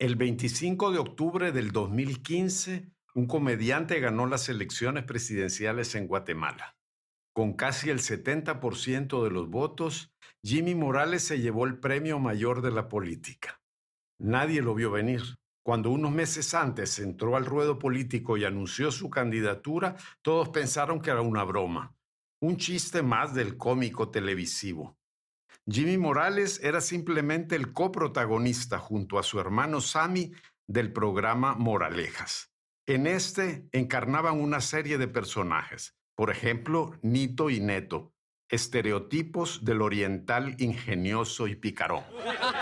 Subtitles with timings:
[0.00, 6.74] El 25 de octubre del 2015, un comediante ganó las elecciones presidenciales en Guatemala.
[7.34, 10.10] Con casi el 70% de los votos,
[10.42, 13.60] Jimmy Morales se llevó el premio mayor de la política.
[14.18, 15.20] Nadie lo vio venir.
[15.62, 21.10] Cuando unos meses antes entró al ruedo político y anunció su candidatura, todos pensaron que
[21.10, 21.94] era una broma,
[22.40, 24.96] un chiste más del cómico televisivo.
[25.66, 30.32] Jimmy Morales era simplemente el coprotagonista junto a su hermano Sammy
[30.66, 32.50] del programa Moralejas.
[32.86, 38.12] En este encarnaban una serie de personajes, por ejemplo, Nito y Neto,
[38.48, 42.02] estereotipos del oriental ingenioso y picarón.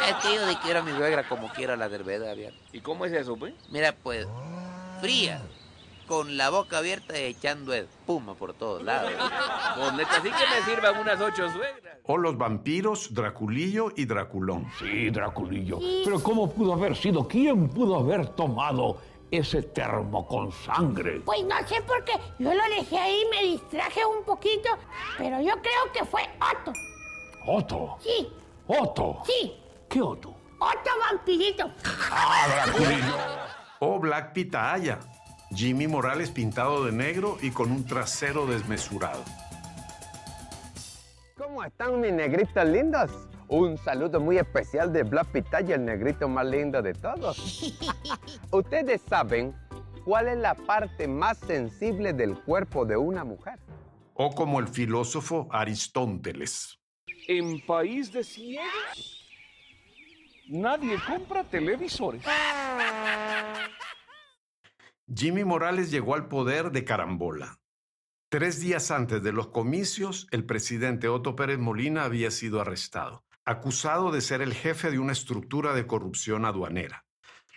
[0.06, 2.34] Es que yo de quiero a mi suegra como quiera la derbeda.
[2.72, 3.54] ¿Y cómo es eso, pues?
[3.70, 4.26] Mira, pues,
[5.00, 5.40] fría,
[6.08, 9.12] con la boca abierta y echando espuma por todos lados.
[9.76, 11.98] Pues neta, sí que me sirvan unas ocho suegras.
[12.04, 14.66] O los vampiros Draculillo y Draculón.
[14.80, 15.78] Sí, Draculillo.
[16.04, 17.28] Pero ¿cómo pudo haber sido?
[17.28, 18.98] ¿Quién pudo haber tomado
[19.30, 21.20] ese termo con sangre?
[21.24, 22.14] Pues no sé por qué.
[22.40, 24.70] Yo lo dejé ahí, me distraje un poquito,
[25.16, 26.72] pero yo creo que fue Otto.
[27.46, 27.98] ¿Otto?
[28.00, 28.28] Sí,
[28.66, 29.22] ¿Otto?
[29.26, 29.54] sí,
[29.88, 30.34] ¿Qué Otto?
[30.58, 31.70] Otto vampirito.
[32.10, 33.14] ¡Ah, Draculillo!
[33.80, 34.98] O Black Pitaya,
[35.54, 39.24] Jimmy Morales pintado de negro y con un trasero desmesurado.
[41.36, 43.10] ¿Cómo están mis negritos lindos?
[43.48, 47.74] Un saludo muy especial de Black Pitaya, el negrito más lindo de todos.
[48.50, 49.54] Ustedes saben
[50.04, 53.58] cuál es la parte más sensible del cuerpo de una mujer.
[54.14, 56.78] O como el filósofo Aristóteles.
[57.26, 59.28] En país de ciegos,
[60.48, 62.22] nadie compra televisores.
[65.14, 67.60] Jimmy Morales llegó al poder de carambola.
[68.28, 74.12] Tres días antes de los comicios, el presidente Otto Pérez Molina había sido arrestado, acusado
[74.12, 77.06] de ser el jefe de una estructura de corrupción aduanera.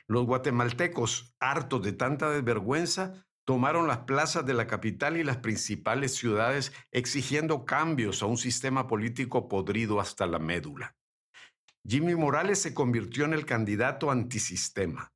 [0.08, 6.16] Los guatemaltecos, hartos de tanta desvergüenza, tomaron las plazas de la capital y las principales
[6.16, 10.96] ciudades exigiendo cambios a un sistema político podrido hasta la médula.
[11.86, 15.12] Jimmy Morales se convirtió en el candidato antisistema.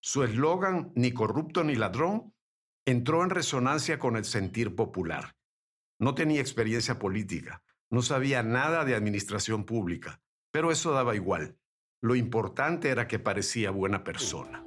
[0.00, 2.34] Su eslogan, ni corrupto ni ladrón,
[2.86, 5.36] entró en resonancia con el sentir popular.
[5.98, 11.58] No tenía experiencia política, no sabía nada de administración pública, pero eso daba igual.
[12.00, 14.62] Lo importante era que parecía buena persona.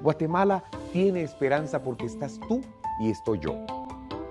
[0.00, 0.64] Guatemala
[0.94, 2.62] tiene esperanza porque estás tú
[3.02, 3.66] y estoy yo.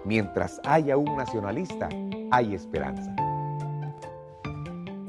[0.03, 1.89] Mientras haya un nacionalista,
[2.31, 3.15] hay esperanza.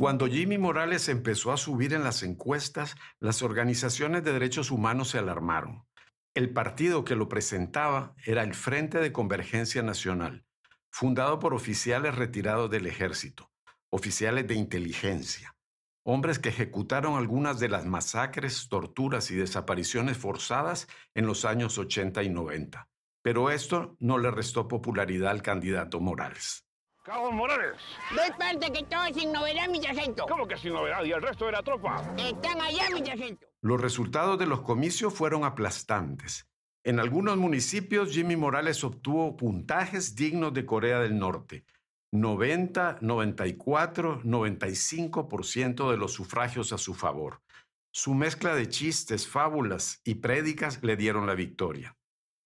[0.00, 5.18] Cuando Jimmy Morales empezó a subir en las encuestas, las organizaciones de derechos humanos se
[5.18, 5.84] alarmaron.
[6.32, 10.46] El partido que lo presentaba era el Frente de Convergencia Nacional,
[10.90, 13.52] fundado por oficiales retirados del ejército,
[13.90, 15.54] oficiales de inteligencia,
[16.02, 22.22] hombres que ejecutaron algunas de las masacres, torturas y desapariciones forzadas en los años 80
[22.22, 22.88] y 90.
[23.20, 26.69] Pero esto no le restó popularidad al candidato Morales.
[27.10, 27.76] Cabo Morales,
[28.14, 30.26] Doy parte que todo sin novedad, mi sargento.
[30.28, 31.02] ¿cómo que sin novedad?
[31.02, 32.04] ¿Y el resto de la tropa?
[32.16, 33.48] Están allá, mi sargento.
[33.62, 36.46] Los resultados de los comicios fueron aplastantes.
[36.84, 41.64] En algunos municipios, Jimmy Morales obtuvo puntajes dignos de Corea del Norte.
[42.12, 47.42] 90, 94, 95% de los sufragios a su favor.
[47.90, 51.96] Su mezcla de chistes, fábulas y prédicas le dieron la victoria.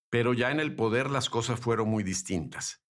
[0.09, 2.84] Pero ya en el poder las cosas fueron muy distintas.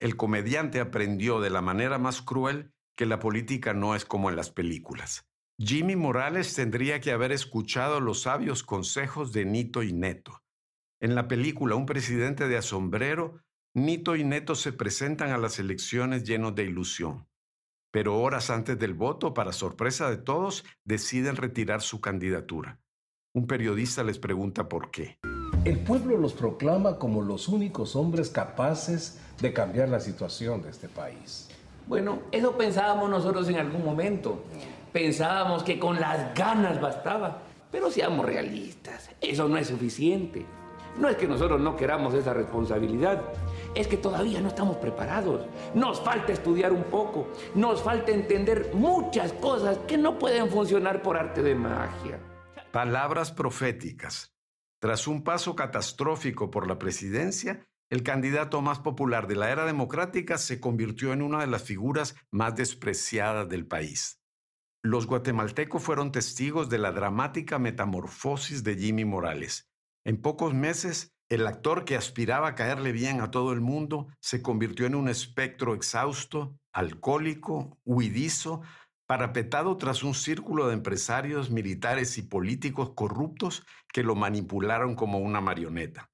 [0.00, 4.36] El comediante aprendió de la manera más cruel que la política no es como en
[4.36, 5.26] las películas.
[5.58, 10.42] Jimmy Morales tendría que haber escuchado los sabios consejos de Nito y Neto.
[11.00, 13.42] En la película Un presidente de asombrero,
[13.74, 17.28] Nito y Neto se presentan a las elecciones llenos de ilusión.
[17.92, 22.80] Pero horas antes del voto, para sorpresa de todos, deciden retirar su candidatura.
[23.34, 25.18] Un periodista les pregunta por qué.
[25.62, 30.88] El pueblo los proclama como los únicos hombres capaces de cambiar la situación de este
[30.88, 31.50] país.
[31.86, 34.42] Bueno, eso pensábamos nosotros en algún momento.
[34.90, 37.42] Pensábamos que con las ganas bastaba.
[37.70, 40.46] Pero seamos realistas, eso no es suficiente.
[40.98, 43.22] No es que nosotros no queramos esa responsabilidad,
[43.74, 45.42] es que todavía no estamos preparados.
[45.74, 51.18] Nos falta estudiar un poco, nos falta entender muchas cosas que no pueden funcionar por
[51.18, 52.18] arte de magia.
[52.72, 54.32] Palabras proféticas.
[54.80, 60.38] Tras un paso catastrófico por la presidencia, el candidato más popular de la era democrática
[60.38, 64.20] se convirtió en una de las figuras más despreciadas del país.
[64.82, 69.68] Los guatemaltecos fueron testigos de la dramática metamorfosis de Jimmy Morales.
[70.06, 74.40] En pocos meses, el actor que aspiraba a caerle bien a todo el mundo se
[74.40, 78.62] convirtió en un espectro exhausto, alcohólico, huidizo,
[79.10, 85.40] parapetado tras un círculo de empresarios, militares y políticos corruptos que lo manipularon como una
[85.40, 86.12] marioneta.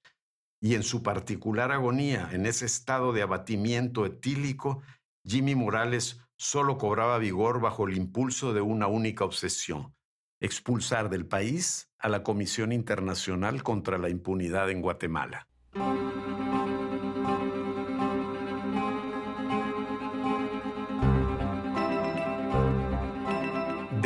[0.62, 4.80] Y en su particular agonía, en ese estado de abatimiento etílico,
[5.26, 9.94] Jimmy Morales solo cobraba vigor bajo el impulso de una única obsesión,
[10.40, 15.46] expulsar del país a la Comisión Internacional contra la Impunidad en Guatemala.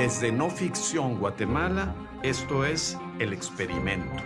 [0.01, 4.23] Desde No Ficción Guatemala, esto es El Experimento.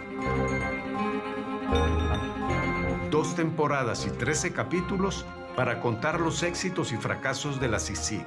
[3.10, 5.26] Dos temporadas y trece capítulos
[5.56, 8.24] para contar los éxitos y fracasos de la CICIG,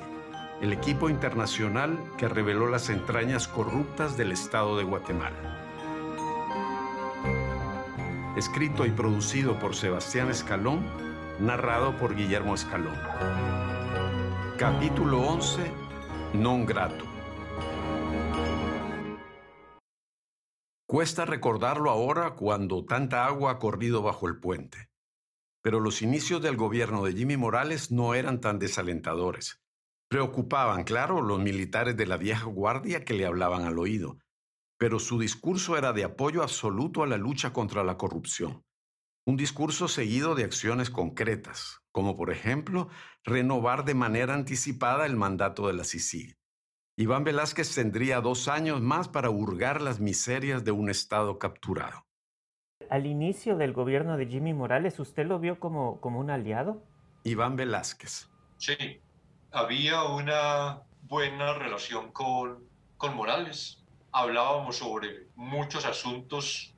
[0.59, 5.63] el equipo internacional que reveló las entrañas corruptas del Estado de Guatemala.
[8.35, 10.85] Escrito y producido por Sebastián Escalón,
[11.39, 12.99] narrado por Guillermo Escalón.
[14.57, 15.71] Capítulo 11,
[16.33, 17.16] Non Grato.
[20.89, 24.89] Cuesta recordarlo ahora cuando tanta agua ha corrido bajo el puente.
[25.61, 29.61] Pero los inicios del gobierno de Jimmy Morales no eran tan desalentadores.
[30.07, 34.19] Preocupaban, claro, los militares de la vieja guardia que le hablaban al oído,
[34.77, 38.63] pero su discurso era de apoyo absoluto a la lucha contra la corrupción.
[39.25, 42.87] Un discurso seguido de acciones concretas, como por ejemplo
[43.25, 46.36] renovar de manera anticipada el mandato de la CICIG.
[46.99, 52.07] Iván Velázquez tendría dos años más para hurgar las miserias de un Estado capturado.
[52.89, 56.83] Al inicio del gobierno de Jimmy Morales, ¿usted lo vio como, como un aliado?
[57.23, 58.31] Iván Velázquez.
[58.57, 58.99] Sí,
[59.51, 62.67] había una buena relación con,
[62.97, 63.85] con Morales.
[64.11, 66.73] Hablábamos sobre muchos asuntos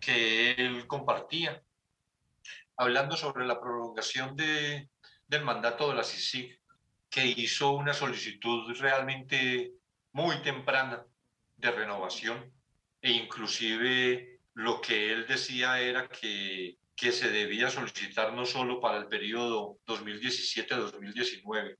[0.00, 1.62] que él compartía.
[2.76, 4.90] Hablando sobre la prolongación de,
[5.28, 6.59] del mandato de la CICIG,
[7.10, 9.72] que hizo una solicitud realmente
[10.12, 11.04] muy temprana
[11.56, 12.52] de renovación
[13.02, 18.98] e inclusive lo que él decía era que, que se debía solicitar no solo para
[18.98, 21.76] el periodo 2017-2019,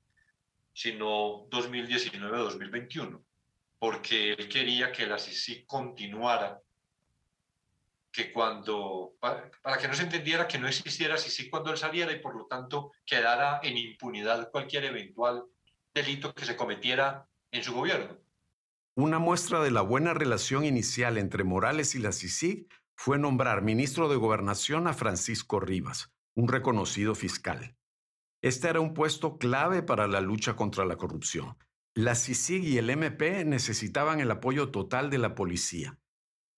[0.73, 3.23] sino 2019-2021,
[3.79, 6.59] porque él quería que la CICI continuara,
[8.11, 9.49] que cuando, para,
[9.79, 12.91] que no se entendiera que no existiera CICI cuando él saliera y por lo tanto
[13.05, 15.45] quedara en impunidad cualquier eventual
[15.93, 18.17] delito que se cometiera en su gobierno.
[18.95, 24.09] Una muestra de la buena relación inicial entre Morales y la CICIG fue nombrar ministro
[24.09, 27.77] de Gobernación a Francisco Rivas, un reconocido fiscal.
[28.41, 31.57] Este era un puesto clave para la lucha contra la corrupción.
[31.93, 36.00] La CICIG y el MP necesitaban el apoyo total de la policía.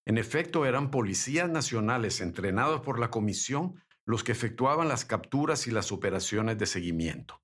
[0.05, 5.71] En efecto, eran policías nacionales entrenados por la comisión los que efectuaban las capturas y
[5.71, 7.41] las operaciones de seguimiento.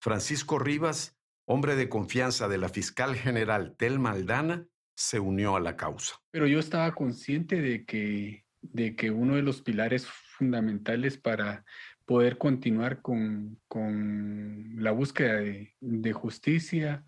[0.00, 1.16] Francisco Rivas
[1.46, 6.16] hombre de confianza de la fiscal general Tel Maldana, se unió a la causa.
[6.30, 11.64] Pero yo estaba consciente de que, de que uno de los pilares fundamentales para
[12.04, 15.40] poder continuar con, con la búsqueda
[15.80, 17.04] de justicia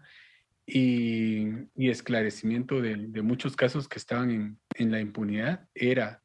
[0.68, 6.22] y, esclarecimiento de, muchos casos que estaban en, la impunidad era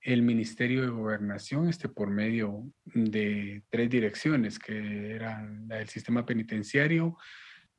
[0.00, 6.26] el Ministerio de Gobernación este, por medio de tres direcciones, que eran la del sistema
[6.26, 7.16] penitenciario,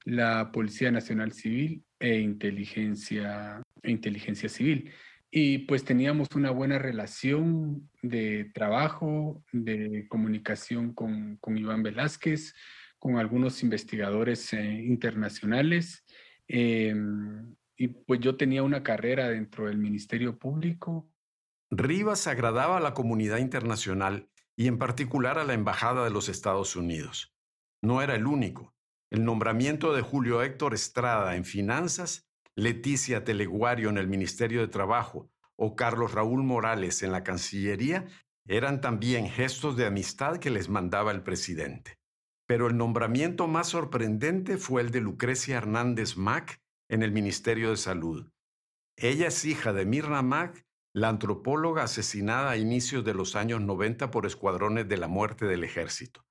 [0.05, 4.91] la Policía Nacional Civil e inteligencia, inteligencia civil.
[5.29, 12.53] Y pues teníamos una buena relación de trabajo, de comunicación con, con Iván Velázquez,
[13.05, 16.03] con algunos investigadores eh, internacionales.
[16.47, 16.91] Eh,
[17.77, 21.07] y pues yo tenía una carrera dentro del Ministerio Público.
[21.69, 26.75] Rivas agradaba a la comunidad internacional y en particular a la Embajada de los Estados
[26.75, 27.31] Unidos.
[27.83, 28.73] No era el único.
[29.11, 35.29] El nombramiento de Julio Héctor Estrada en Finanzas, Leticia Teleguario en el Ministerio de Trabajo
[35.55, 38.07] o Carlos Raúl Morales en la Cancillería
[38.47, 41.99] eran también gestos de amistad que les mandaba el presidente.
[42.47, 47.77] Pero el nombramiento más sorprendente fue el de Lucrecia Hernández Mac en el Ministerio de
[47.77, 48.29] Salud.
[48.97, 54.11] Ella es hija de Mirna Mac, la antropóloga asesinada a inicios de los años 90
[54.11, 56.23] por escuadrones de la muerte del ejército.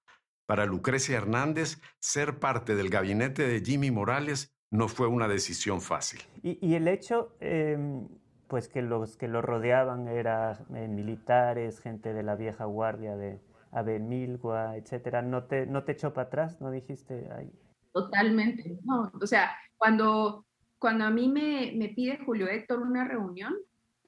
[0.46, 6.20] Para Lucrecia Hernández, ser parte del gabinete de Jimmy Morales no fue una decisión fácil.
[6.42, 7.78] Y, el hecho, eh,
[8.48, 13.40] pues que los que lo rodeaban eran eh, militares, gente de la vieja guardia de
[13.74, 16.60] Abemilgua, etcétera, ¿no te, no te echó para atrás?
[16.60, 17.50] ¿No dijiste ahí?
[17.92, 19.12] Totalmente, no.
[19.20, 20.46] O sea, cuando,
[20.78, 23.54] cuando a mí me, me pide Julio Héctor una reunión,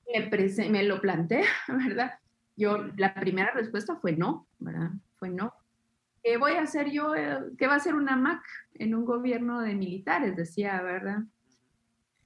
[0.06, 2.18] me, me lo plantea, ¿verdad?
[2.56, 4.90] Yo, la primera respuesta fue no, ¿verdad?
[5.16, 5.52] Fue no
[6.26, 7.14] ¿qué voy a hacer yo?
[7.14, 8.42] eh, ¿Qué va a hacer una MAC
[8.74, 10.34] en un gobierno de militares?
[10.34, 11.22] Decía, ¿verdad?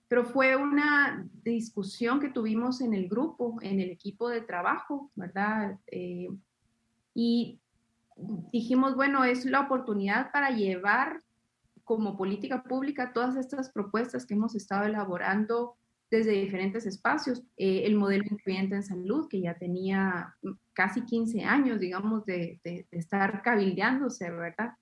[0.08, 5.78] Pero fue una discusión que tuvimos en el grupo, en el equipo de trabajo, ¿verdad?
[5.86, 6.30] Eh,
[7.14, 7.58] y
[8.52, 11.20] dijimos, bueno, es la oportunidad para llevar
[11.84, 15.76] como política pública todas estas propuestas que hemos estado elaborando
[16.10, 17.42] desde diferentes espacios.
[17.56, 20.34] Eh, el modelo incluyente en salud, que ya tenía
[20.72, 24.74] casi 15 años, digamos, de, de- de estar cabildeándose, ¿verdad?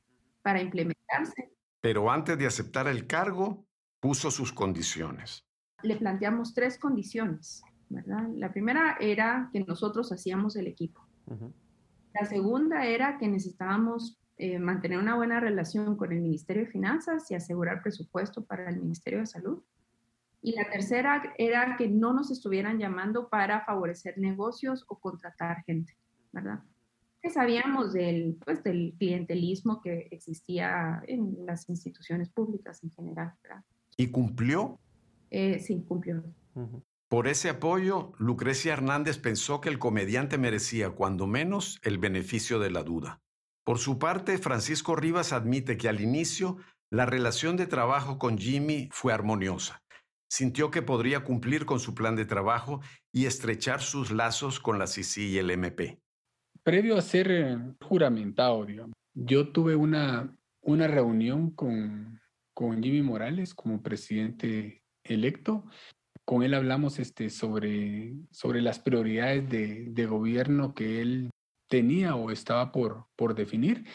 [0.42, 1.52] Para implementarse.
[1.80, 3.64] Pero antes de aceptar el cargo,
[4.00, 5.44] puso sus condiciones.
[5.82, 8.28] Le planteamos tres condiciones, ¿verdad?
[8.34, 11.06] La primera era que nosotros hacíamos el equipo.
[12.14, 17.30] La segunda era que necesitábamos eh, mantener una buena relación con el Ministerio de Finanzas
[17.30, 19.62] y asegurar presupuesto para el Ministerio de Salud.
[20.40, 25.96] Y la tercera era que no nos estuvieran llamando para favorecer negocios o contratar gente,
[26.30, 26.60] ¿verdad?
[27.20, 33.64] Que sabíamos del, pues, del clientelismo que existía en las instituciones públicas en general, ¿verdad?
[33.96, 34.78] ¿Y cumplió?
[35.30, 36.22] Eh, sí, cumplió.
[37.08, 42.70] Por ese apoyo, Lucrecia Hernández pensó que el comediante merecía, cuando menos, el beneficio de
[42.70, 43.22] la duda.
[43.64, 46.58] Por su parte, Francisco Rivas admite que al inicio
[46.90, 49.82] la relación de trabajo con Jimmy fue armoniosa.
[50.30, 54.86] Sintió que podría cumplir con su plan de trabajo y estrechar sus lazos con la
[54.86, 55.98] CICI y el MP.
[56.62, 58.66] Previo a ser eh, juramentado,
[59.14, 62.20] yo tuve una, una reunión con,
[62.52, 65.64] con Jimmy Morales como presidente electo.
[66.28, 71.30] Con él hablamos este, sobre, sobre las prioridades de, de gobierno que él
[71.70, 73.86] tenía o estaba por, por definir.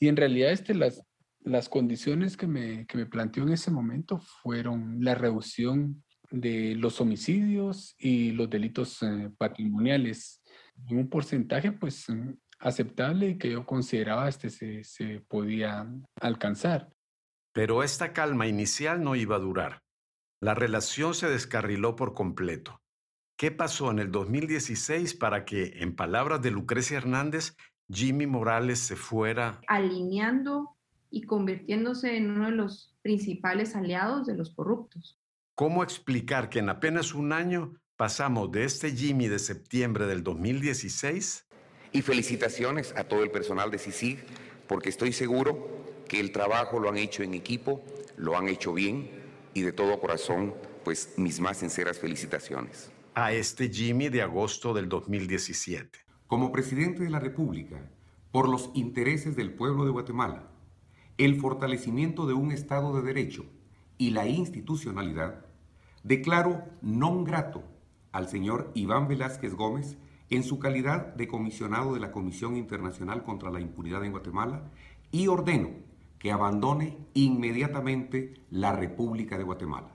[0.00, 1.00] Y en realidad este, las,
[1.38, 7.00] las condiciones que me, que me planteó en ese momento fueron la reducción de los
[7.00, 10.42] homicidios y los delitos eh, patrimoniales
[10.88, 15.88] en un porcentaje pues mm, aceptable y que yo consideraba este se, se podía
[16.20, 16.90] alcanzar.
[17.52, 19.87] Pero esta calma inicial no iba a durar.
[20.40, 22.80] La relación se descarriló por completo.
[23.36, 27.56] ¿Qué pasó en el 2016 para que, en palabras de Lucrecia Hernández,
[27.90, 30.76] Jimmy Morales se fuera alineando
[31.10, 35.18] y convirtiéndose en uno de los principales aliados de los corruptos.
[35.56, 41.46] ¿Cómo explicar que en apenas un año pasamos de este Jimmy de septiembre del 2016
[41.92, 44.24] Y felicitaciones a todo el personal de CICIG,
[44.68, 47.84] porque estoy seguro que el trabajo lo han hecho en equipo,
[48.16, 49.17] lo han hecho bien
[49.54, 52.90] y de todo corazón, pues mis más sinceras felicitaciones.
[53.20, 55.98] a este Jimmy de agosto del 2017?
[56.28, 57.90] Como presidente de la República,
[58.30, 60.52] por los intereses del pueblo de Guatemala,
[61.16, 63.44] el fortalecimiento de un Estado de Derecho
[63.96, 65.46] y la institucionalidad,
[66.04, 67.64] declaro non grato
[68.14, 69.98] al señor Iván Velázquez Gómez
[70.30, 74.70] en su calidad de comisionado de la Comisión Internacional contra la Impunidad en Guatemala
[75.10, 75.70] y ordeno
[76.18, 79.94] que abandone inmediatamente la República de Guatemala.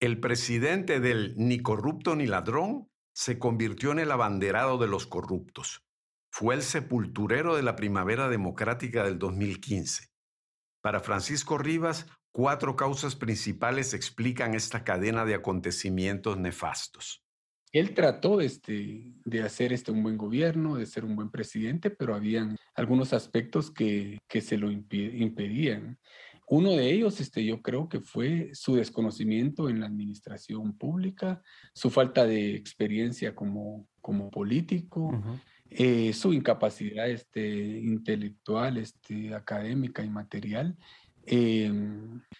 [0.00, 5.82] El presidente del ni corrupto ni ladrón se convirtió en el abanderado de los corruptos.
[6.30, 10.08] Fue el sepulturero de la primavera democrática del 2015.
[10.82, 17.23] Para Francisco Rivas, cuatro causas principales explican esta cadena de acontecimientos nefastos.
[17.74, 22.14] Él trató este, de hacer este, un buen gobierno, de ser un buen presidente, pero
[22.14, 25.98] habían algunos aspectos que, que se lo impedían.
[26.46, 31.42] Uno de ellos, este, yo creo que fue su desconocimiento en la administración pública,
[31.74, 35.20] su falta de experiencia como, como político,
[35.68, 37.44] eh, su incapacidad este,
[37.80, 40.76] intelectual, este, académica y material.
[41.26, 41.72] Eh,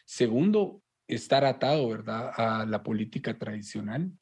[0.05, 4.13] segundo, estar atado, ¿verdad?, a la política tradicional.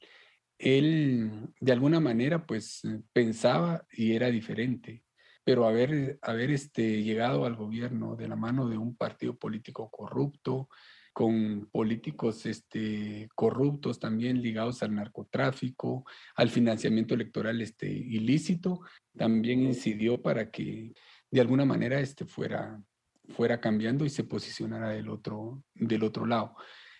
[0.57, 5.03] Él, de alguna manera, pues eh, pensaba y era diferente,
[5.43, 10.69] pero haber, haber este, llegado al gobierno de la mano de un partido político corrupto,
[11.13, 16.05] con políticos este, corruptos también ligados al narcotráfico,
[16.35, 18.81] al financiamiento electoral este, ilícito,
[19.15, 20.93] también incidió para que
[21.29, 22.81] de alguna manera este, fuera,
[23.29, 26.55] fuera cambiando y se posicionara del otro, del otro lado.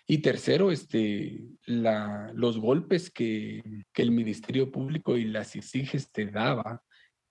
[0.06, 6.82] Y tercero, este, los golpes que, que el Ministerio Público y las CICIG este, daba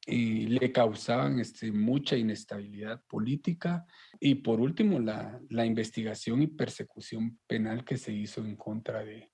[0.06, 3.86] eh, le causaban este, mucha inestabilidad política.
[4.20, 9.32] Y por último, la, la investigación y persecución penal que se hizo en contra de,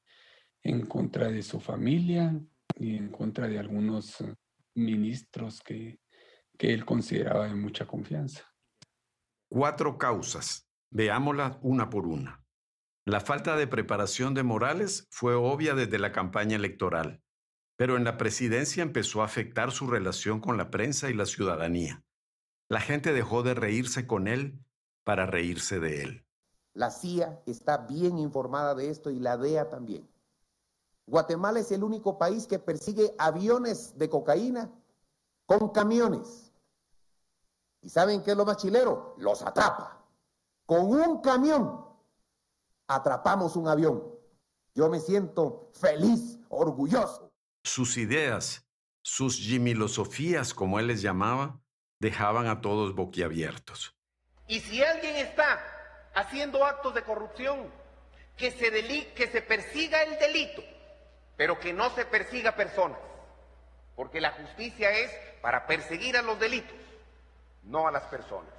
[0.63, 2.39] en contra de su familia
[2.75, 4.17] y en contra de algunos
[4.75, 6.00] ministros que,
[6.58, 8.46] que él consideraba de mucha confianza.
[9.50, 10.67] Cuatro causas.
[10.91, 12.43] Veámoslas una por una.
[13.10, 17.24] La falta de preparación de Morales fue obvia desde la campaña electoral,
[17.75, 22.04] pero en la presidencia empezó a afectar su relación con la prensa y la ciudadanía.
[22.68, 24.63] La gente dejó de reírse con él
[25.04, 26.25] para reírse de él.
[26.75, 30.08] La CIA está bien informada de esto y la DEA también.
[31.08, 34.70] Guatemala es el único país que persigue aviones de cocaína
[35.48, 36.54] con camiones.
[37.82, 39.16] ¿Y saben qué es lo más chilero?
[39.18, 40.00] Los atrapa.
[40.68, 41.88] Con un camión
[42.89, 44.03] atrapamos un avión.
[44.75, 47.31] Yo me siento feliz, orgulloso.
[47.63, 48.67] Sus ideas,
[49.01, 51.60] sus gimilosofías, como él les llamaba,
[52.00, 53.96] dejaban a todos boquiabiertos.
[54.48, 55.60] Y si alguien está
[56.15, 57.72] haciendo actos de corrupción,
[58.36, 58.72] que se,
[59.13, 60.63] que se persiga el delito,
[61.38, 62.98] pero que no se persiga personas.
[63.96, 66.77] Porque la justicia es para perseguir a los delitos,
[67.63, 68.51] no a las personas.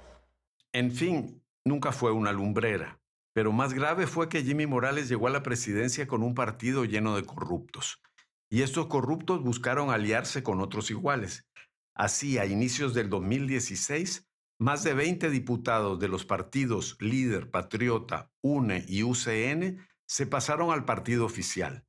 [0.71, 3.00] En fin, nunca fue una lumbrera.
[3.33, 7.15] Pero más grave fue que Jimmy Morales llegó a la presidencia con un partido lleno
[7.15, 8.01] de corruptos.
[8.49, 11.47] Y estos corruptos buscaron aliarse con otros iguales.
[11.93, 14.27] Así, a inicios del 2016,
[14.59, 20.85] más de 20 diputados de los partidos Líder, Patriota, UNE y UCN se pasaron al
[20.85, 21.85] partido oficial.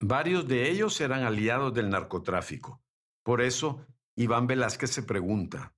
[0.00, 2.82] Varios de ellos eran aliados del narcotráfico.
[3.22, 5.72] Por eso, Iván Velázquez se pregunta.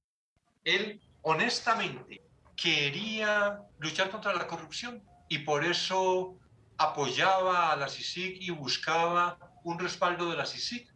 [0.65, 2.26] Él, honestamente,
[2.57, 6.39] quería luchar contra la corrupción y por eso
[6.79, 10.89] apoyaba a la CICIG y buscaba un respaldo de la CICIG?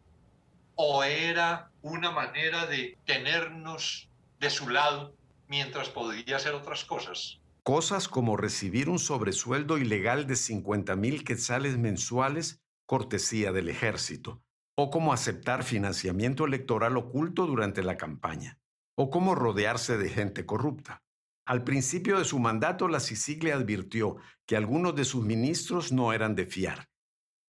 [0.75, 5.15] ¿O era una manera de tenernos de su lado
[5.47, 7.39] mientras podía hacer otras cosas?
[7.63, 14.41] Cosas como recibir un sobresueldo ilegal de 50 mil quetzales mensuales, cortesía del ejército,
[14.75, 18.57] o como aceptar financiamiento electoral oculto durante la campaña,
[18.95, 21.03] o como rodearse de gente corrupta.
[21.51, 24.15] Al principio de su mandato, la CICIG advirtió
[24.45, 26.87] que algunos de sus ministros no eran de fiar,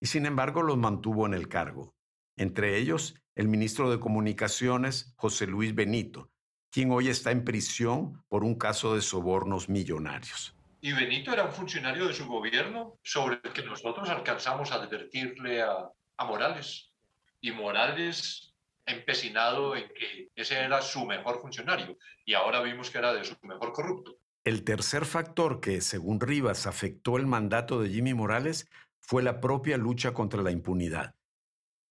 [0.00, 1.94] y sin embargo los mantuvo en el cargo.
[2.36, 6.32] Entre ellos, el ministro de Comunicaciones, José Luis Benito,
[6.72, 10.52] quien hoy está en prisión por un caso de sobornos millonarios.
[10.80, 15.62] Y Benito era un funcionario de su gobierno sobre el que nosotros alcanzamos a advertirle
[15.62, 16.92] a Morales.
[17.40, 18.51] Y Morales
[18.86, 23.36] empecinado en que ese era su mejor funcionario y ahora vimos que era de su
[23.42, 24.18] mejor corrupto.
[24.44, 28.68] El tercer factor que, según Rivas, afectó el mandato de Jimmy Morales
[28.98, 31.14] fue la propia lucha contra la impunidad.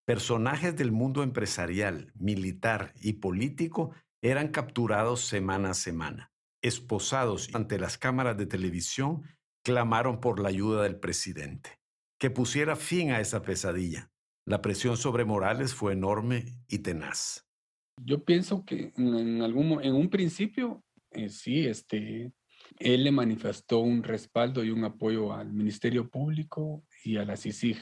[0.06, 6.32] Personajes del mundo empresarial, militar y político eran capturados semana a semana.
[6.62, 9.24] Esposados ante las cámaras de televisión,
[9.64, 11.80] clamaron por la ayuda del presidente,
[12.20, 14.12] que pusiera fin a esa pesadilla.
[14.46, 17.48] La presión sobre Morales fue enorme y tenaz.
[18.04, 22.34] Yo pienso que en, algún, en un principio, eh, sí, este,
[22.80, 27.78] él le manifestó un respaldo y un apoyo al Ministerio Público y a la CICIG.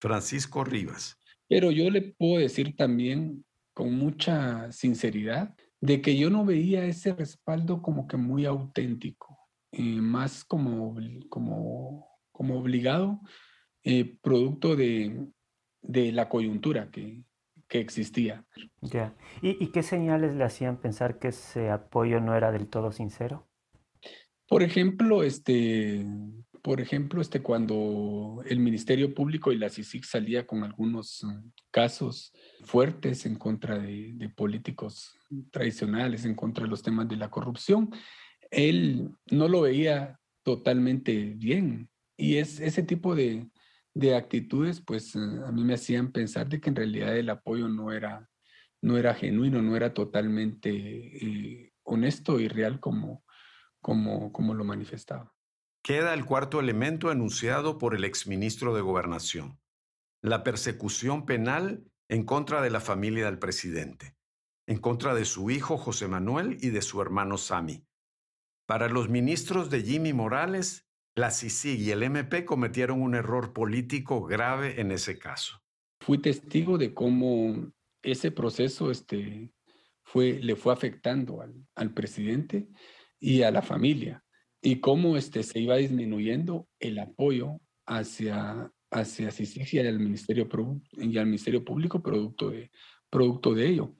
[0.00, 1.16] Francisco Rivas.
[1.48, 7.12] Pero yo le puedo decir también con mucha sinceridad de que yo no veía ese
[7.12, 9.38] respaldo como que muy auténtico,
[9.70, 10.96] eh, más como,
[11.28, 13.20] como, como obligado,
[13.84, 15.26] eh, producto de,
[15.82, 17.24] de la coyuntura que,
[17.68, 18.44] que existía.
[18.80, 19.14] Ya.
[19.40, 23.48] ¿Y, qué señales le hacían pensar que ese apoyo no era del todo sincero?
[24.46, 26.04] Por ejemplo, este,
[26.60, 32.32] por ejemplo, este, cuando el Ministerio Público y la CICIC salía con algunos mm, casos
[32.62, 35.18] fuertes en contra de, de, políticos
[35.50, 37.90] tradicionales, en contra de los temas de la corrupción,
[38.50, 41.88] él no lo veía totalmente bien.
[42.18, 43.48] Y es ese tipo de,
[43.94, 47.68] de actitudes, pues eh, a mí me hacían pensar de que en realidad el apoyo
[47.68, 48.28] no era,
[48.80, 53.24] no era genuino, no era totalmente eh, honesto y real como,
[53.80, 55.32] como, como lo manifestaba.
[55.82, 59.58] Queda el cuarto elemento enunciado por el exministro de Gobernación,
[60.22, 64.16] la persecución penal en contra de la familia del presidente,
[64.66, 67.84] en contra de su hijo José Manuel y de su hermano Sami.
[68.66, 74.22] Para los ministros de Jimmy Morales, la CICIG y el MP cometieron un error político
[74.22, 75.60] grave en ese caso.
[76.00, 77.72] Fui testigo de cómo
[78.02, 79.52] ese proceso este,
[80.04, 81.42] fue, le fue afectando
[81.74, 82.68] al, presidente
[83.20, 84.24] y a la familia
[84.60, 90.48] y cómo este, se iba disminuyendo el apoyo hacia, hacia CICIG y al Ministerio,
[90.92, 92.70] y al Ministerio Público producto de,
[93.10, 93.94] producto de ello.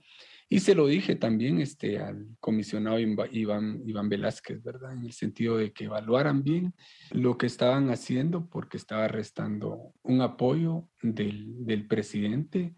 [0.53, 4.93] Y se lo dije también este, al comisionado Iván, Iván Velázquez, ¿verdad?
[4.93, 6.75] En el sentido de que evaluaran bien
[7.11, 12.75] lo que estaban haciendo porque estaba restando un apoyo del, del presidente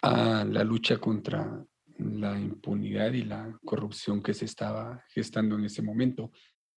[0.00, 1.62] a la lucha contra
[1.98, 6.32] la impunidad y la corrupción que se estaba gestando en ese momento.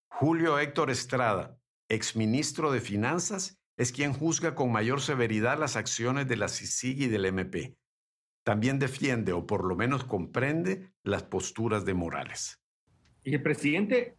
[0.10, 1.56] Julio Héctor Estrada,
[1.88, 7.08] exministro de Finanzas, es quien juzga con mayor severidad las acciones de la CICIG y
[7.08, 7.78] del MP
[8.45, 12.62] también defiende o por lo menos comprende las posturas de Morales.
[13.23, 14.15] Y el presidente,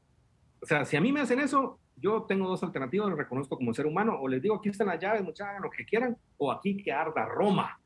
[0.60, 3.72] o sea, si a mí me hacen eso, yo tengo dos alternativas, lo reconozco como
[3.72, 6.50] ser humano, o les digo, aquí están las llaves, muchachos, hagan lo que quieran, o
[6.50, 7.80] aquí que arda Roma.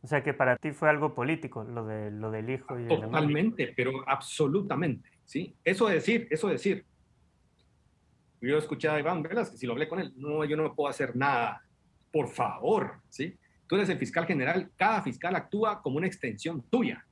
[0.00, 2.88] O sea que para ti fue algo político, lo, de, lo del hijo y el
[2.88, 5.54] Totalmente, pero absolutamente, ¿sí?
[5.62, 6.86] Eso decir, eso decir.
[8.40, 10.88] Yo escuché a Iván Velas que si lo hablé con él, no, yo no puedo
[10.88, 11.62] hacer nada,
[12.10, 13.38] por favor, ¿sí?
[13.70, 17.06] Tú eres el fiscal general, cada fiscal actúa como una extensión tuya.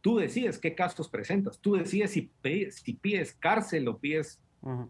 [0.00, 2.32] Tú decides qué casos presentas, tú decides si,
[2.70, 4.40] si pides cárcel o pides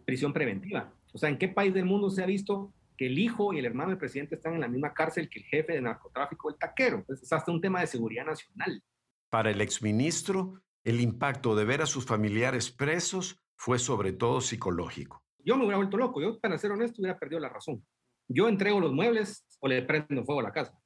[0.04, 0.94] prisión preventiva.
[1.12, 3.64] O sea, ¿en qué país del mundo se ha visto que el hijo y el
[3.64, 6.98] hermano del presidente están en la misma cárcel que el jefe de narcotráfico, el taquero?
[6.98, 8.80] Entonces, es hasta un tema de seguridad nacional.
[9.28, 15.24] Para el exministro, el impacto de ver a sus familiares presos fue sobre todo psicológico.
[15.44, 17.84] Yo me hubiera vuelto loco, yo para ser honesto hubiera perdido la razón.
[18.28, 20.78] Yo entrego los muebles o le prendo fuego a la casa,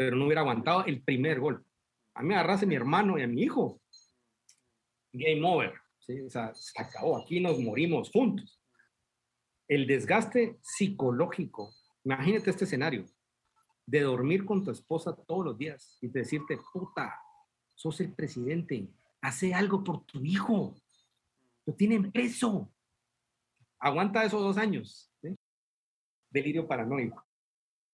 [0.00, 1.68] pero no hubiera aguantado el primer golpe.
[2.14, 3.82] A mí me agarrase mi hermano y a mi hijo.
[5.12, 5.74] Game over.
[5.98, 8.62] se acabó, aquí nos morimos juntos.
[9.68, 13.04] El desgaste psicológico, imagínate este escenario,
[13.84, 17.20] de dormir con tu esposa todos los días y decirte, puta,
[17.74, 18.88] sos el presidente,
[19.20, 20.80] hace algo por tu hijo,
[21.66, 22.72] lo tienen preso.
[23.78, 25.12] Aguanta esos dos años.
[26.30, 27.22] Delirio paranoico.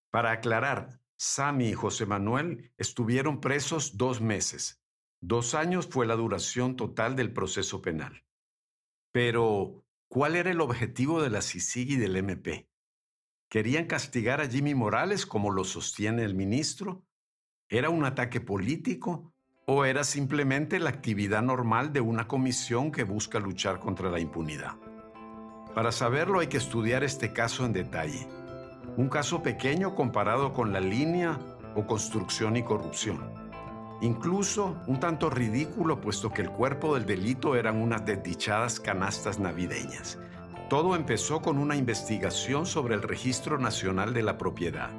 [0.09, 4.81] Para aclarar, Sami y José Manuel estuvieron presos dos meses
[5.19, 8.23] Dos años fue la duración total del proceso penal.
[9.11, 12.69] Pero, ¿cuál era el objetivo de la CICIG y del MP?
[13.49, 17.03] ¿Querían castigar a Jimmy Morales como lo sostiene el ministro?
[17.67, 19.33] ¿Era un ataque político
[19.65, 24.77] o era simplemente la actividad normal de una comisión que busca luchar contra la impunidad?
[25.73, 28.27] Para saberlo hay que estudiar este caso en detalle.
[28.97, 31.37] Un caso pequeño comparado con la línea
[31.75, 33.31] o construcción y corrupción.
[34.01, 40.17] Incluso un tanto ridículo puesto que el cuerpo del delito eran unas desdichadas canastas navideñas.
[40.67, 44.89] Todo empezó con una investigación sobre el Registro Nacional de la Propiedad.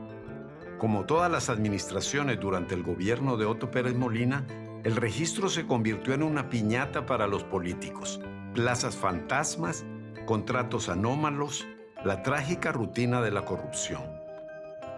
[0.79, 4.47] Como todas las administraciones durante el gobierno de Otto Pérez Molina,
[4.85, 8.21] el registro se convirtió en una piñata para los políticos.
[8.55, 9.85] Plazas fantasmas,
[10.25, 11.67] contratos anómalos,
[12.05, 14.03] la trágica rutina de la corrupción.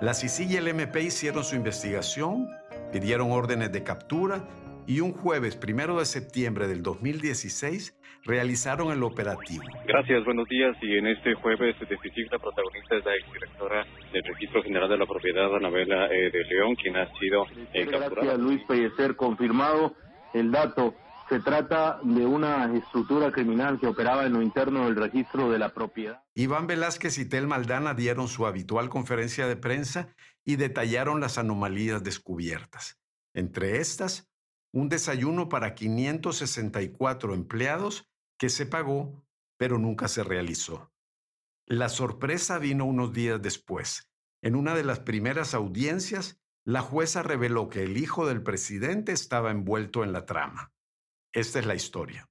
[0.00, 2.48] La CICI y el MP hicieron su investigación
[2.90, 4.42] pidieron órdenes de captura
[4.86, 9.64] y un jueves primero de septiembre del 2016 realizaron el operativo.
[9.86, 10.76] Gracias, buenos días.
[10.82, 11.96] Y en este jueves de
[12.30, 16.74] la protagonista es la exdirectora del Registro General de la Propiedad, Anabela eh, de León,
[16.74, 19.94] quien ha sido eh, Gracias, Luis Pellecer, confirmado
[20.34, 20.94] el dato.
[21.30, 25.72] Se trata de una estructura criminal que operaba en lo interno del registro de la
[25.72, 26.24] propiedad.
[26.34, 30.08] Iván Velázquez y Tel Maldana dieron su habitual conferencia de prensa
[30.44, 32.98] y detallaron las anomalías descubiertas.
[33.32, 34.28] Entre estas,
[34.72, 39.24] un desayuno para 564 empleados que se pagó,
[39.56, 40.90] pero nunca se realizó.
[41.64, 44.10] La sorpresa vino unos días después.
[44.42, 49.52] En una de las primeras audiencias, la jueza reveló que el hijo del presidente estaba
[49.52, 50.72] envuelto en la trama.
[51.32, 52.28] Esta es la historia.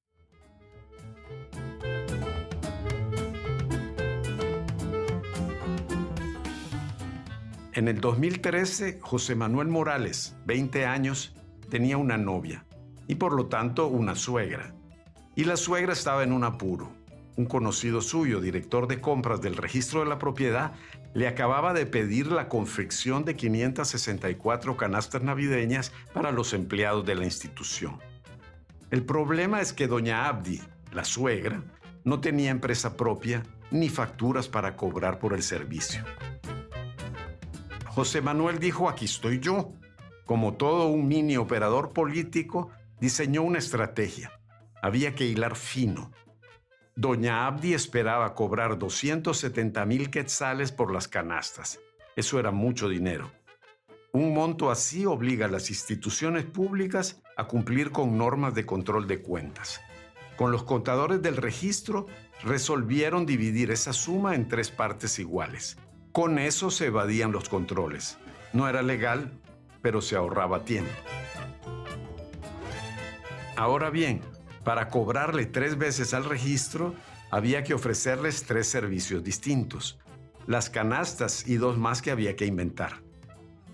[7.72, 11.34] En el 2013, José Manuel Morales, 20 años,
[11.70, 12.66] tenía una novia
[13.08, 14.76] y por lo tanto una suegra.
[15.34, 16.92] Y la suegra estaba en un apuro.
[17.38, 20.74] Un conocido suyo, director de compras del registro de la propiedad,
[21.14, 27.24] le acababa de pedir la confección de 564 canastas navideñas para los empleados de la
[27.24, 27.98] institución.
[28.92, 31.64] El problema es que doña Abdi, la suegra,
[32.04, 36.04] no tenía empresa propia ni facturas para cobrar por el servicio.
[37.86, 39.74] José Manuel dijo, aquí estoy yo.
[40.26, 44.32] Como todo un mini operador político, diseñó una estrategia.
[44.82, 46.12] Había que hilar fino.
[46.96, 51.80] Doña Abdi esperaba cobrar 270 mil quetzales por las canastas.
[52.16, 53.32] Eso era mucho dinero.
[54.12, 59.22] Un monto así obliga a las instituciones públicas a cumplir con normas de control de
[59.22, 59.82] cuentas.
[60.36, 62.08] Con los contadores del registro
[62.44, 65.78] resolvieron dividir esa suma en tres partes iguales.
[66.12, 68.18] Con eso se evadían los controles.
[68.52, 69.32] No era legal,
[69.84, 70.92] pero se ahorraba tiempo.
[73.56, 74.22] Ahora bien,
[74.64, 76.96] para cobrarle tres veces al registro,
[77.30, 80.00] había que ofrecerles tres servicios distintos,
[80.48, 83.04] las canastas y dos más que había que inventar.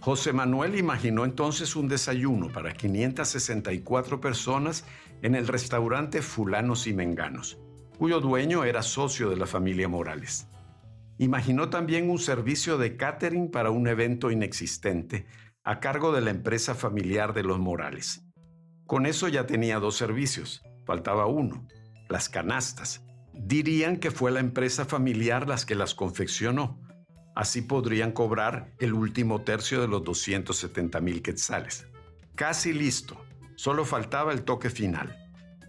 [0.05, 4.85] José Manuel imaginó entonces un desayuno para 564 personas
[5.23, 7.57] en el restaurante Fulanos y Menganos,
[7.97, 10.47] cuyo dueño era socio de la familia Morales.
[11.17, 15.25] Imaginó también un servicio de catering para un evento inexistente
[15.63, 18.21] a cargo de la empresa familiar de los Morales.
[18.85, 21.67] Con eso ya tenía dos servicios, faltaba uno.
[22.09, 23.03] las canastas.
[23.33, 26.85] Dirían que fue la empresa familiar las que las confeccionó.
[27.36, 31.86] Así podrían cobrar el último tercio de los 270 mil quetzales.
[32.34, 33.17] Casi listo.
[33.56, 35.15] Solo faltaba el toque final.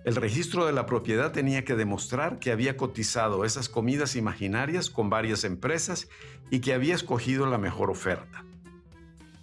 [0.05, 5.11] El registro de la propiedad tenía que demostrar que había cotizado esas comidas imaginarias con
[5.11, 6.09] varias empresas
[6.49, 8.45] y que había escogido la mejor oferta.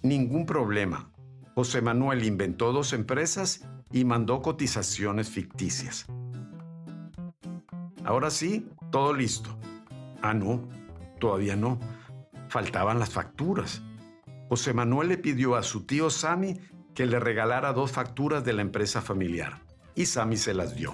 [0.02, 1.10] Ningún problema.
[1.54, 6.06] José Manuel inventó dos empresas y mandó cotizaciones ficticias.
[8.02, 9.56] Ahora sí, todo listo.
[10.22, 10.66] Ah, no,
[11.20, 11.78] todavía no.
[12.54, 13.82] Faltaban las facturas.
[14.48, 16.60] José Manuel le pidió a su tío Sami
[16.94, 19.60] que le regalara dos facturas de la empresa familiar
[19.96, 20.92] y Sammy se las dio.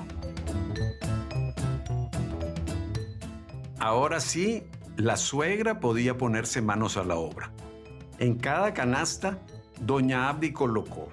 [3.79, 4.62] Ahora sí,
[4.96, 7.53] la suegra podía ponerse manos a la obra.
[8.18, 9.38] En cada canasta,
[9.83, 11.11] doña Abdi colocó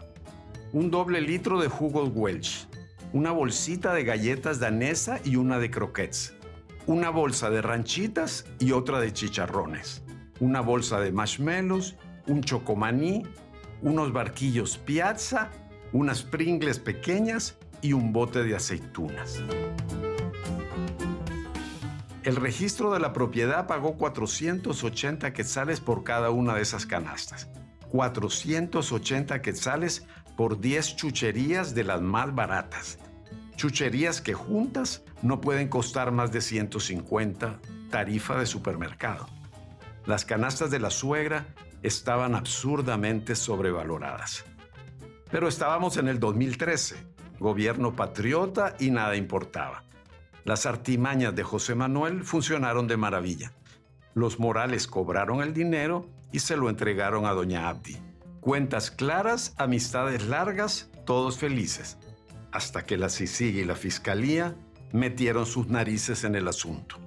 [0.72, 2.70] un doble litro de jugos Welch,
[3.12, 6.36] una bolsita de galletas danesa y una de croquettes,
[6.86, 10.04] una bolsa de ranchitas y otra de chicharrones,
[10.39, 11.95] una bolsa de marshmallows,
[12.28, 13.23] un chocomaní,
[13.82, 15.52] unos barquillos piazza,
[15.93, 19.41] unas pringles pequeñas y un bote de aceitunas.
[22.23, 27.50] El registro de la propiedad pagó 480 quetzales por cada una de esas canastas.
[27.91, 33.00] 480 quetzales por 10 chucherías de las más baratas.
[33.56, 39.37] Chucherías que juntas no pueden costar más de 150 tarifa de supermercado.
[40.08, 41.46] Las canastas de la suegra
[41.84, 44.46] estaban absurdamente sobrevaloradas.
[45.30, 49.84] Pero estábamos en el 2013 gobierno patriota y nada importaba.
[50.43, 53.52] Las artimañas de José Manuel funcionaron de maravilla.
[54.13, 57.98] Los Morales cobraron el dinero y se lo entregaron a doña Abdi.
[58.39, 61.98] Cuentas claras, amistades largas, todos felices.
[62.52, 64.56] Hasta que la CICIG y la Fiscalía
[64.93, 66.98] metieron sus narices en el asunto.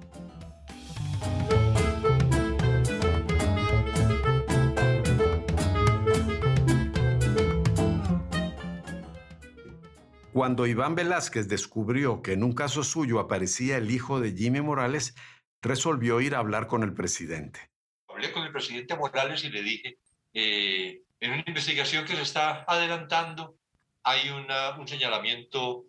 [10.33, 15.17] Cuando Iván Velázquez descubrió que en un caso suyo aparecía el hijo de Jimmy Morales,
[15.61, 17.71] resolvió ir a hablar con el presidente.
[18.07, 19.99] Hablé con el presidente Morales y le dije,
[20.33, 23.57] eh, en una investigación que se está adelantando
[24.05, 25.85] hay un señalamiento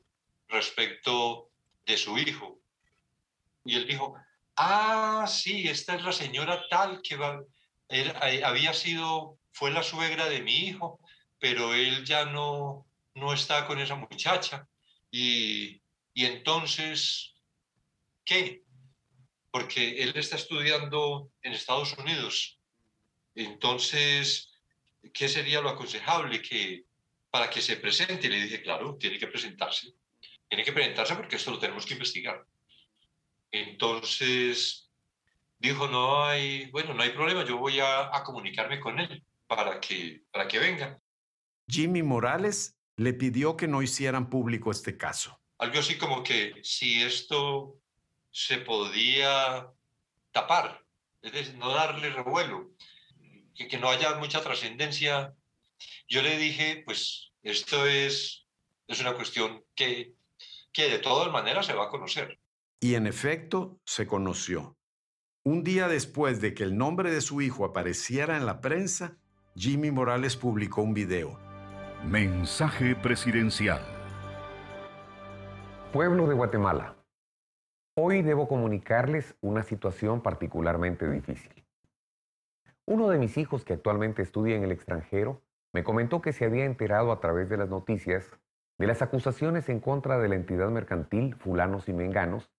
[0.47, 1.49] respecto
[1.85, 2.59] de su hijo.
[3.63, 4.15] Y él dijo,
[4.55, 7.41] ah, sí, esta es la señora tal que va,
[7.89, 10.99] eh, había sido, fue la suegra de mi hijo,
[11.39, 14.67] pero él ya no, no está con esa muchacha.
[15.09, 15.81] Y,
[16.15, 17.35] entonces,
[18.23, 18.63] ¿qué?
[19.51, 22.59] Porque él está estudiando en Estados Unidos.
[23.35, 24.51] Entonces,
[25.13, 26.85] ¿qué sería lo aconsejable que
[27.29, 28.29] para que se presente?
[28.29, 29.93] Le dije, claro, tiene que presentarse.
[30.47, 32.45] Tiene que presentarse porque esto lo tenemos que investigar.
[33.51, 34.89] Entonces,
[35.59, 39.79] dijo, no hay, bueno, no hay problema, yo voy a, a comunicarme con él para
[39.81, 40.99] que, para que venga.
[41.67, 45.39] Jimmy Morales le pidió que no hicieran público este caso.
[45.57, 47.75] Algo así como que si esto
[48.29, 49.67] se podía
[50.31, 50.85] tapar,
[51.21, 52.69] es decir, no darle revuelo,
[53.55, 55.33] que, que no haya mucha trascendencia.
[56.07, 58.45] Yo le dije, pues esto es,
[58.87, 60.13] es una cuestión que,
[60.71, 62.39] que de todas maneras se va a conocer.
[62.79, 64.77] Y en efecto, se conoció.
[65.43, 69.17] Un día después de que el nombre de su hijo apareciera en la prensa,
[69.55, 71.50] Jimmy Morales publicó un video
[72.05, 73.79] Mensaje presidencial.
[75.93, 76.95] Pueblo de Guatemala.
[77.95, 81.63] Hoy debo comunicarles una situación particularmente difícil.
[82.87, 86.65] Uno de mis hijos que actualmente estudia en el extranjero me comentó que se había
[86.65, 88.31] enterado a través de las noticias
[88.79, 92.49] de las acusaciones en contra de la entidad mercantil Fulanos y Menganos,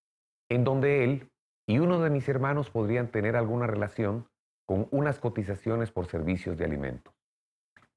[0.49, 1.33] en donde él
[1.67, 4.29] y uno de mis hermanos podrían tener alguna relación
[4.67, 7.13] con unas cotizaciones por servicios de alimentos.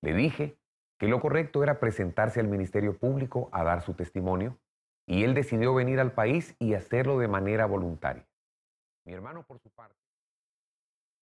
[0.02, 0.58] Le dije
[0.98, 4.60] que lo correcto era presentarse al Ministerio Público a dar su testimonio,
[5.08, 8.28] y él decidió venir al país y hacerlo de manera voluntaria.
[9.06, 9.96] Mi hermano, por su parte.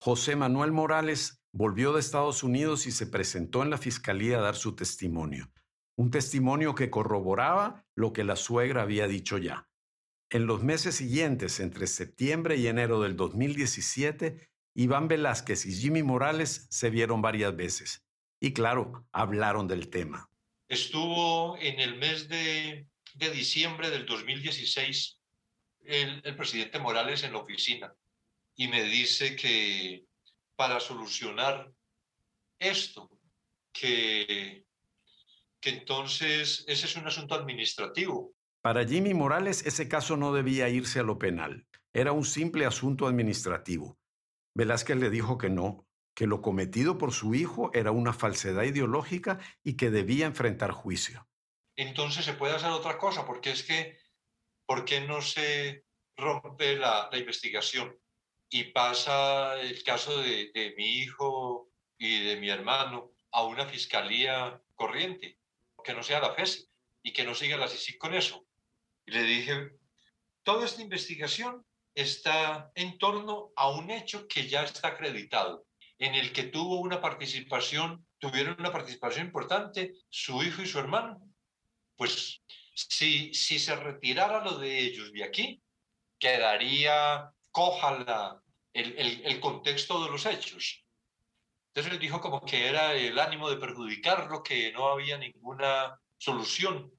[0.02, 4.56] José Manuel Morales volvió de Estados Unidos y se presentó en la fiscalía a dar
[4.56, 5.52] su testimonio,
[5.98, 9.70] un testimonio que corroboraba lo que la suegra había dicho ya.
[10.30, 16.68] En los meses siguientes, entre septiembre y enero del 2017, Iván Velázquez y Jimmy Morales
[16.70, 18.04] se vieron varias veces
[18.44, 20.30] y claro, hablaron del tema.
[20.68, 25.18] Estuvo en el mes de, diciembre del 2016
[25.86, 27.96] el, el presidente Morales en la oficina
[28.58, 30.04] y me dice que
[30.58, 31.72] para solucionar
[32.60, 33.10] esto,
[33.72, 34.66] que,
[35.62, 41.00] que entonces ese es un asunto administrativo, Para Jimmy Morales ese caso no debía irse
[41.00, 41.66] a lo penal.
[41.94, 43.98] Era un simple asunto administrativo.
[44.54, 49.40] Velázquez le dijo que no, que lo cometido por su hijo era una falsedad ideológica
[49.64, 51.28] y que debía enfrentar juicio.
[51.76, 53.98] Entonces se puede hacer otra cosa, porque es que,
[54.66, 57.98] ¿por qué no se rompe la, la investigación?
[58.50, 64.62] Y pasa el caso de, de mi hijo y de mi hermano a una fiscalía
[64.76, 65.40] corriente,
[65.84, 66.70] que no sea la FES
[67.02, 68.46] y que no siga la CICIC con eso.
[69.06, 69.72] Y le dije,
[70.44, 75.66] toda esta investigación está en torno a un hecho que ya está acreditado,
[76.04, 81.22] en el que tuvo una participación, tuvieron una participación importante su hijo y su hermano.
[81.96, 82.42] Pues
[82.76, 85.64] si, si se retirara lo de ellos de aquí,
[86.20, 88.42] quedaría coja
[88.74, 90.84] el, el, contexto de los hechos.
[91.68, 96.92] Entonces él dijo como que era el ánimo de perjudicarlo, que no había ninguna solución.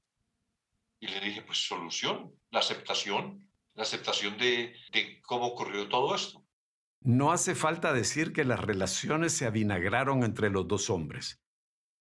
[0.99, 4.73] Y le dije, pues solución, la aceptación, la aceptación de
[5.21, 6.44] cómo ocurrió todo esto.
[7.05, 11.39] No hace falta decir que las relaciones se avinagraron entre los dos hombres,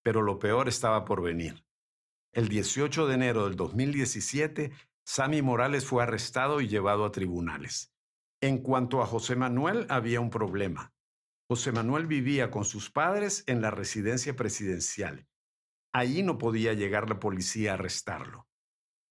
[0.03, 1.67] pero lo peor estaba por venir.
[2.33, 4.73] El 18 de enero del 2017,
[5.05, 7.93] Sammy Morales fue arrestado y llevado a tribunales.
[8.41, 10.95] En cuanto a José Manuel, había un problema.
[11.51, 15.27] José Manuel vivía con sus padres en la residencia presidencial.
[15.93, 18.49] Allí no podía llegar la policía a arrestarlo.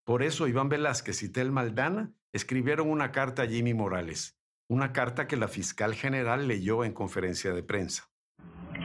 [0.06, 4.40] Por eso Iván Velázquez y Tel Maldana escribieron una carta a Jimmy Morales,
[4.74, 8.06] una carta que la fiscal general leyó en conferencia de prensa.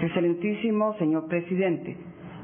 [0.03, 1.97] Excelentísimo señor presidente,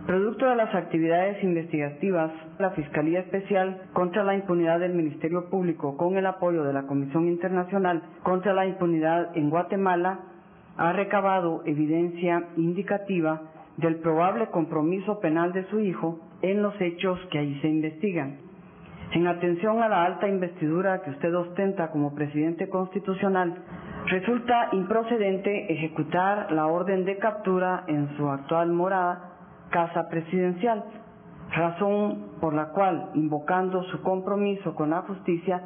[0.07, 6.17] producto de las actividades investigativas, la Fiscalía Especial contra la Impunidad del Ministerio Público, con
[6.17, 10.21] el apoyo de la Comisión Internacional contra la Impunidad en Guatemala,
[10.79, 13.43] ha recabado evidencia indicativa
[13.77, 18.39] del probable compromiso penal de su hijo en los hechos que ahí se investigan.
[19.15, 23.55] En atención a la alta investidura que usted ostenta como presidente constitucional,
[24.07, 29.31] resulta improcedente ejecutar la orden de captura en su actual morada,
[29.71, 30.83] Casa Presidencial,
[31.53, 35.63] razón por la cual, invocando su compromiso con la justicia,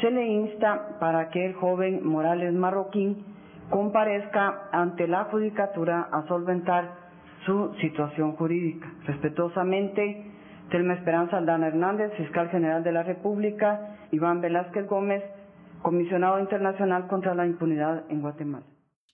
[0.00, 3.22] se le insta para que el joven Morales Marroquín
[3.68, 6.90] comparezca ante la judicatura a solventar
[7.44, 8.90] su situación jurídica.
[9.04, 10.27] Respetuosamente,
[10.70, 15.22] Telma Esperanza Aldana Hernández, fiscal general de la República, Iván Velázquez Gómez,
[15.82, 18.66] comisionado internacional contra la impunidad en Guatemala.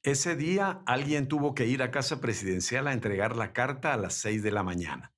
[0.03, 4.15] Ese día alguien tuvo que ir a casa presidencial a entregar la carta a las
[4.15, 5.13] seis de la mañana.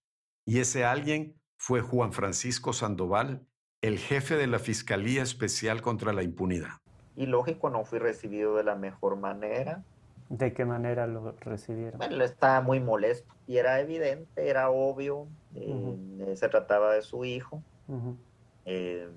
[0.44, 3.46] Y ese alguien fue Juan Francisco Sandoval,
[3.80, 6.78] el jefe de la Fiscalía Especial contra la Impunidad.
[7.16, 9.82] Y lógico, no fui recibido de la mejor manera.
[10.28, 11.98] ¿De qué manera lo recibieron?
[11.98, 16.36] Bueno, estaba muy molesto y era evidente, era obvio, uh -huh.
[16.36, 18.16] se trataba de su hijo, uh -huh.
[18.64, 19.08] eh,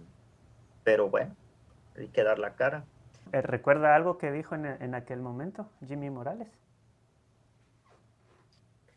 [0.83, 1.35] pero bueno,
[1.95, 2.85] hay que dar la cara.
[3.31, 6.47] Eh, ¿Recuerda algo que dijo en, en aquel momento Jimmy Morales?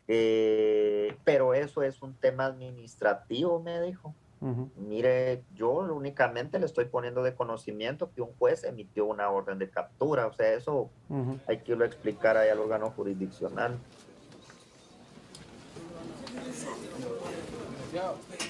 [0.07, 4.13] Eh, pero eso es un tema administrativo, me dijo.
[4.41, 4.69] Uh -huh.
[4.75, 9.69] Mire, yo únicamente le estoy poniendo de conocimiento que un juez emitió una orden de
[9.69, 10.89] captura, o sea, eso
[11.47, 13.77] hay que lo explicar ahí al órgano jurisdiccional.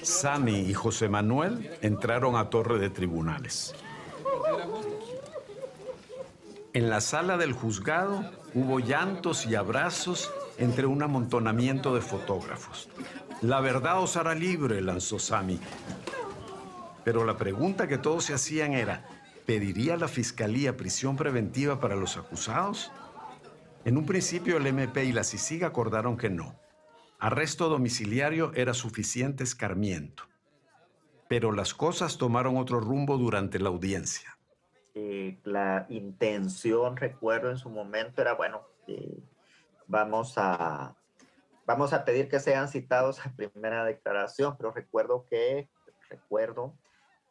[0.02, 3.74] Sami y José Manuel entraron a Torre de Tribunales.
[6.72, 12.88] En la sala del juzgado hubo llantos y abrazos entre un amontonamiento de fotógrafos.
[13.42, 15.60] La verdad os hará libre, lanzó Sami.
[17.04, 19.06] Pero la pregunta que todos se hacían era,
[19.46, 22.90] ¿pediría la fiscalía prisión preventiva para los acusados?
[23.84, 26.63] En un principio el MP y la CICIG acordaron que no.
[27.18, 30.24] Arresto domiciliario era suficiente escarmiento.
[31.28, 34.38] Pero las cosas tomaron otro rumbo durante la audiencia.
[34.94, 39.18] Eh, la intención, recuerdo en su momento, era, bueno, eh,
[39.86, 40.94] vamos a
[41.66, 45.68] vamos a pedir que sean citados a primera declaración, pero recuerdo que,
[46.08, 46.76] recuerdo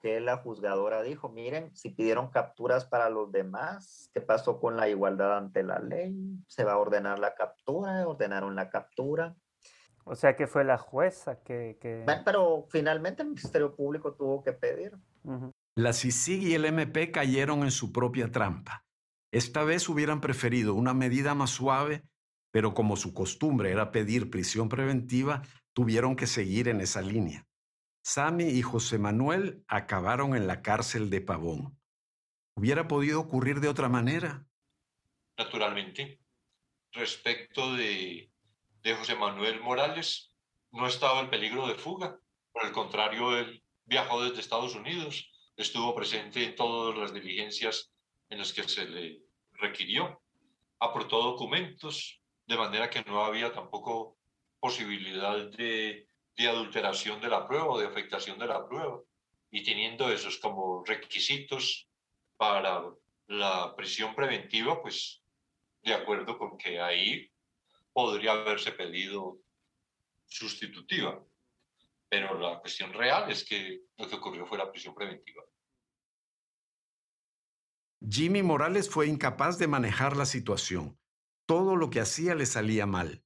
[0.02, 4.90] que la juzgadora dijo, miren, si pidieron capturas para los demás, ¿qué pasó con la
[4.90, 6.14] igualdad ante la ley?
[6.48, 9.36] Se va a ordenar la captura, ordenaron la captura.
[10.06, 11.78] O sea que fue la jueza que...
[12.26, 14.94] pero finalmente el Ministerio Público tuvo que pedir.
[15.24, 15.52] Uh -huh.
[15.76, 18.86] La CICIG y el MP cayeron en su propia trampa.
[19.32, 22.04] Esta vez hubieran preferido una medida más suave
[22.54, 25.42] pero como su costumbre era pedir prisión preventiva,
[25.74, 27.48] tuvieron que seguir en esa línea.
[28.06, 31.80] Sami y José Manuel acabaron en la cárcel de Pavón.
[32.56, 34.46] ¿Hubiera podido ocurrir de otra manera?
[35.36, 36.20] Naturalmente.
[36.92, 38.32] Respecto de,
[38.84, 40.32] de José Manuel Morales,
[40.72, 42.20] no estaba en peligro de fuga.
[42.52, 47.92] Por el contrario, él viajó desde Estados Unidos, estuvo presente en todas las diligencias
[48.30, 49.22] en las que se le
[49.54, 50.22] requirió,
[50.80, 54.18] aportó documentos, de manera que no había tampoco
[54.60, 59.00] posibilidad de, de adulteración de la prueba o de afectación de la prueba.
[59.50, 61.88] Y teniendo esos como requisitos
[62.36, 62.84] para
[63.28, 65.22] la prisión preventiva, pues
[65.84, 67.30] de acuerdo con que ahí
[67.94, 69.40] podría haberse pedido
[70.26, 71.24] sustitutiva.
[72.10, 75.44] Pero la cuestión real es que lo que ocurrió fue la prisión preventiva.
[78.08, 81.00] Jimmy Morales fue incapaz de manejar la situación.
[81.46, 83.24] Todo lo que hacía le salía mal.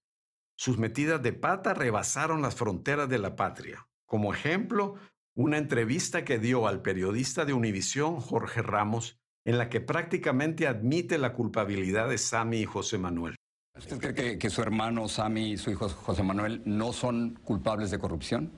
[0.56, 3.88] Sus metidas de pata rebasaron las fronteras de la patria.
[4.06, 4.96] Como ejemplo,
[5.36, 11.18] una entrevista que dio al periodista de Univisión, Jorge Ramos, en la que prácticamente admite
[11.18, 13.36] la culpabilidad de Sammy y José Manuel.
[13.78, 17.92] ¿Usted cree que, que, su hermano Sammy y su hijo José Manuel no son culpables
[17.92, 18.52] de corrupción?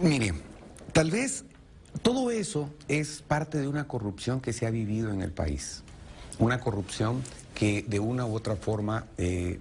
[0.00, 0.34] Mire,
[0.92, 1.44] tal vez
[2.02, 5.82] todo eso es parte de una corrupción que se ha vivido en el país.
[6.38, 7.22] Una corrupción
[7.54, 9.58] que de una u otra forma eh,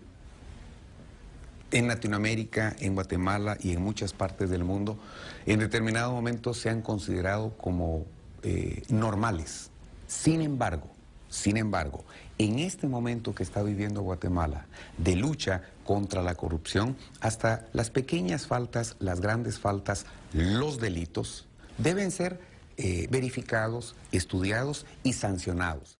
[1.71, 4.99] en Latinoamérica, en Guatemala y en muchas partes del mundo,
[5.45, 8.05] en determinado momento se han considerado como
[8.43, 9.71] eh, normales.
[10.07, 10.91] Sin embargo,
[11.29, 12.05] sin embargo,
[12.37, 14.67] en este momento que está viviendo Guatemala,
[14.97, 21.47] de lucha contra la corrupción, hasta las pequeñas faltas, las grandes faltas, los delitos,
[21.77, 22.39] deben ser
[22.77, 25.99] eh, verificados, estudiados y sancionados.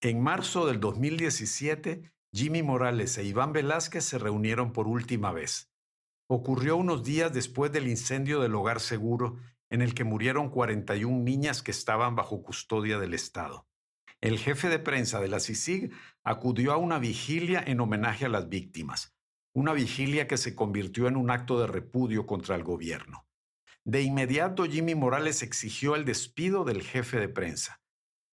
[0.00, 5.70] En marzo del 2017, Jimmy Morales e Iván Velázquez se reunieron por última vez.
[6.26, 9.36] Ocurrió unos días después del incendio del hogar seguro
[9.70, 13.66] en el que murieron 41 niñas que estaban bajo custodia del Estado.
[14.24, 18.48] El jefe de prensa de la CICIG acudió a una vigilia en homenaje a las
[18.48, 19.14] víctimas,
[19.52, 23.26] una vigilia que se convirtió en un acto de repudio contra el gobierno.
[23.84, 27.82] De inmediato Jimmy Morales exigió el despido del jefe de prensa.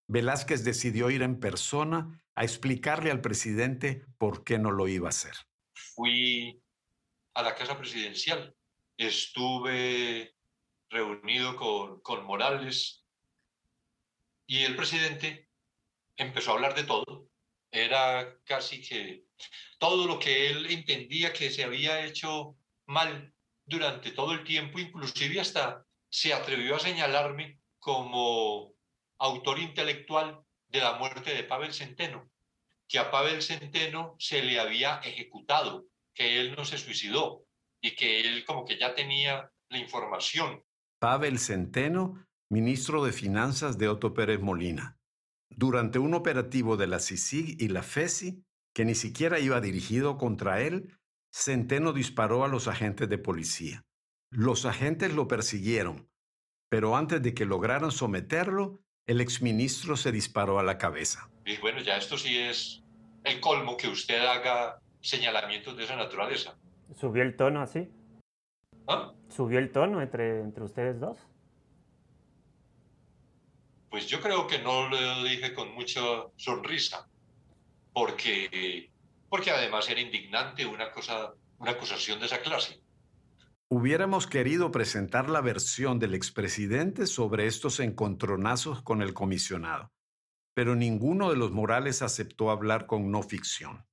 [0.08, 5.10] Velázquez decidió ir en persona a explicarle al presidente por qué no lo iba a
[5.10, 5.36] hacer.
[5.74, 6.64] Fui
[7.34, 8.56] a la casa presidencial,
[8.96, 10.38] estuve
[10.90, 13.06] reunido con, con Morales
[14.48, 15.51] y el presidente
[16.22, 17.28] empezó a hablar de todo.
[17.72, 19.24] Era casi que
[19.80, 23.34] todo lo que él entendía que se había hecho mal
[23.66, 28.74] durante todo el tiempo, inclusive hasta se atrevió a señalarme como
[29.18, 32.30] autor intelectual de la muerte de Pavel Centeno,
[32.88, 37.46] que a Pavel Centeno se le había ejecutado, que él no se suicidó
[37.80, 40.64] y que él como que ya tenía la información.
[41.00, 44.98] Pavel Centeno, ministro de Finanzas de Otto Pérez Molina.
[45.62, 48.44] Durante un operativo de la CICIG y la FESI,
[48.74, 50.98] que ni siquiera iba dirigido contra él,
[51.32, 53.84] Centeno disparó a los agentes de policía.
[54.32, 56.10] Los agentes lo persiguieron,
[56.68, 61.30] pero antes de que lograran someterlo, el exministro se disparó a la cabeza.
[61.46, 62.82] Y bueno, ya esto sí es
[63.24, 66.58] el colmo que usted haga señalamientos de esa naturaleza.
[66.96, 67.88] ¿Subió el tono así?
[68.88, 69.14] ¿Ah?
[69.30, 71.20] ¿Subió el tono entre, entre ustedes dos?
[73.92, 76.00] Pues yo creo que no lo dije con mucha
[76.38, 77.10] sonrisa,
[77.92, 78.90] porque,
[79.30, 82.82] porque además era indignante una, cosa, una acusación de esa clase.
[83.68, 89.92] Hubiéramos querido presentar la versión del expresidente sobre estos encontronazos con el comisionado,
[90.54, 93.86] pero ninguno de los Morales aceptó hablar con no ficción.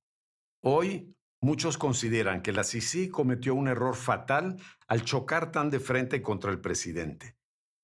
[0.61, 4.55] Hoy, muchos consideran que la CICI cometió un error fatal
[4.87, 7.38] al chocar tan de frente contra el presidente.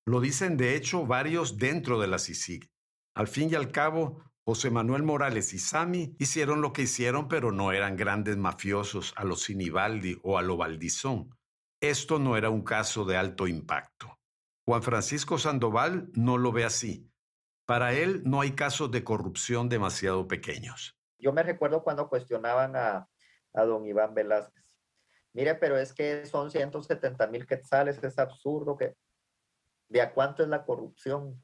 [0.08, 2.70] Lo dicen de hecho varios dentro de la CICIG.
[3.16, 7.50] Al fin y al cabo, José Manuel Morales y Sami hicieron lo que hicieron, pero
[7.50, 11.36] no eran grandes mafiosos a lo Sinibaldi o a lo Valdizón.
[11.80, 14.16] Esto no era un caso de alto impacto.
[14.64, 17.10] Juan Francisco Sandoval no lo ve así.
[17.66, 20.96] Para él no hay casos de corrupción demasiado pequeños.
[21.18, 23.08] Yo me recuerdo cuando cuestionaban a,
[23.54, 24.72] a don Iván Velázquez.
[25.32, 28.94] Mire, pero es que son 170 mil quetzales, es absurdo que
[29.88, 31.42] de a cuánto es la corrupción,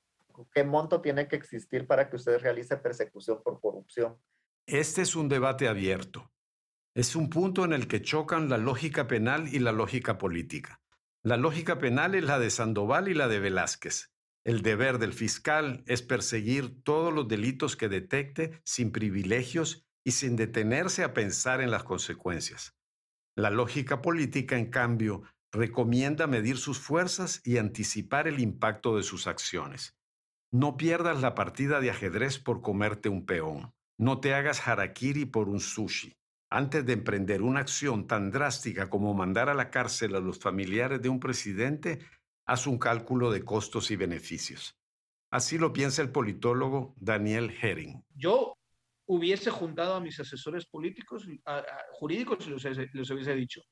[0.53, 4.17] qué monto tiene que existir para que usted realice persecución por corrupción.
[4.67, 6.31] Este es un debate abierto.
[6.95, 10.81] Es un punto en el que chocan la lógica penal y la lógica política.
[11.23, 14.13] La lógica penal es la de Sandoval y la de Velázquez.
[14.45, 20.35] El deber del fiscal es perseguir todos los delitos que detecte sin privilegios y sin
[20.37, 22.77] detenerse a pensar en las consecuencias.
[23.37, 25.23] La lógica política, en cambio,
[25.53, 29.95] recomienda medir sus fuerzas y anticipar el impacto de sus acciones.
[30.51, 33.73] No pierdas la partida de ajedrez por comerte un peón.
[33.99, 36.17] No te hagas harakiri por un sushi.
[36.53, 41.01] antes de emprender una acción tan drástica como mandar a la cárcel a los familiares
[41.01, 42.01] de un presidente,
[42.45, 44.77] haz un cálculo de costos y beneficios.
[45.31, 48.05] Así lo piensa el politólogo Daniel Herring.
[48.15, 48.55] Yo
[49.07, 51.27] hubiese juntado a mis asesores políticos,
[51.93, 53.63] jurídicos y les hubiese dicho,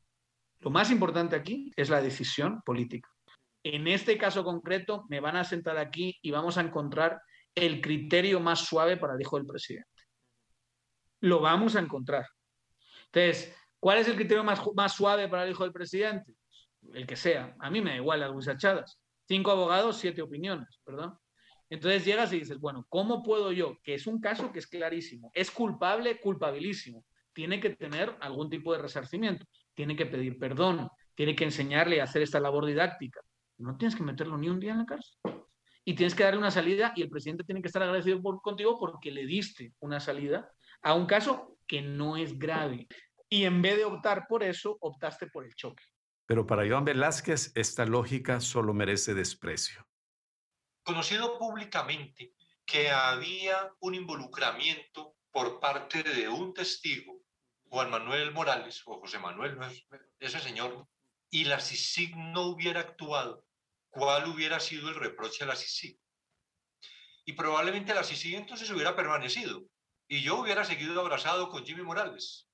[0.61, 3.09] lo más importante aquí es la decisión política.
[3.63, 7.21] En este caso concreto, me van a sentar aquí y vamos a encontrar
[7.55, 9.89] el criterio más suave para el hijo del presidente.
[11.21, 12.27] Lo vamos a encontrar.
[13.07, 16.35] Entonces, ¿cuál es el criterio más, más suave para el hijo del presidente?
[16.93, 17.55] El que sea.
[17.59, 18.99] A mí me da igual las guisachadas.
[19.27, 21.19] Cinco abogados, siete opiniones, perdón.
[21.69, 23.79] Entonces llegas y dices, bueno, ¿cómo puedo yo?
[23.83, 25.31] Que es un caso que es clarísimo.
[25.35, 27.05] Es culpable, culpabilísimo.
[27.33, 29.47] Tiene que tener algún tipo de resarcimiento.
[29.75, 30.89] Tiene que pedir perdón.
[31.15, 33.21] Tiene que enseñarle a hacer esta labor didáctica.
[33.59, 35.19] No tienes que meterlo ni un día en la cárcel.
[35.85, 38.79] Y tienes que darle una salida y el presidente tiene que estar agradecido por, contigo
[38.79, 40.51] porque le diste una salida
[40.83, 42.87] a un caso que no es grave.
[43.29, 45.85] Y en vez de optar por eso, optaste por el choque.
[46.27, 49.87] Pero para Iván Velázquez, esta lógica solo merece desprecio.
[50.85, 57.20] Conocido públicamente que había un involucramiento por parte de un testigo,
[57.71, 59.57] Juan Manuel Morales o José Manuel,
[60.19, 60.89] ese señor,
[61.31, 63.45] y la CICIG no hubiera actuado,
[63.91, 65.97] ¿cuál hubiera sido el reproche a la CICIG?
[67.27, 69.63] Y probablemente la CICIG entonces hubiera permanecido
[70.09, 72.49] y yo hubiera seguido abrazado con Jimmy Morales.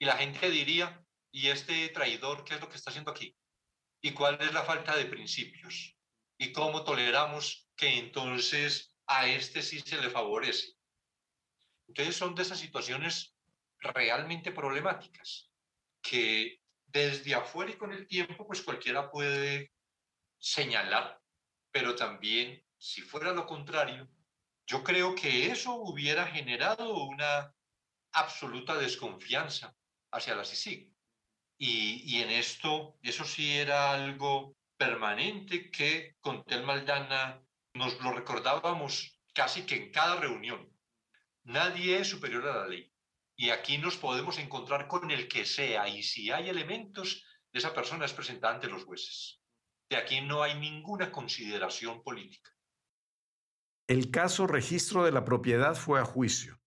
[0.00, 1.00] Y la gente diría,
[1.30, 3.36] ¿y este traidor qué es lo que está haciendo aquí?
[4.02, 5.96] ¿Y cuál es la falta de principios?
[6.38, 10.72] ¿Y cómo toleramos que entonces a este sí se le favorece?
[11.86, 13.35] Entonces son de esas situaciones
[13.86, 15.50] realmente problemáticas
[16.02, 19.72] que desde afuera y con el tiempo, pues cualquiera puede
[20.38, 21.20] señalar,
[21.70, 24.08] pero también, si fuera lo contrario,
[24.66, 27.52] yo creo que eso hubiera generado una
[28.12, 29.74] absoluta desconfianza
[30.10, 30.92] hacia la CICIG.
[31.58, 38.12] Y, y, en esto, eso sí era algo permanente que con Tel Maldana nos lo
[38.12, 40.70] recordábamos casi que en cada reunión.
[41.44, 42.92] Nadie es superior a la ley.
[43.36, 45.88] Y aquí nos podemos encontrar con el que sea.
[45.88, 49.40] Y si hay elementos, esa persona es presentada ante los jueces.
[49.90, 52.50] De aquí no hay ninguna consideración política.
[53.86, 56.60] El caso registro de la propiedad fue a juicio.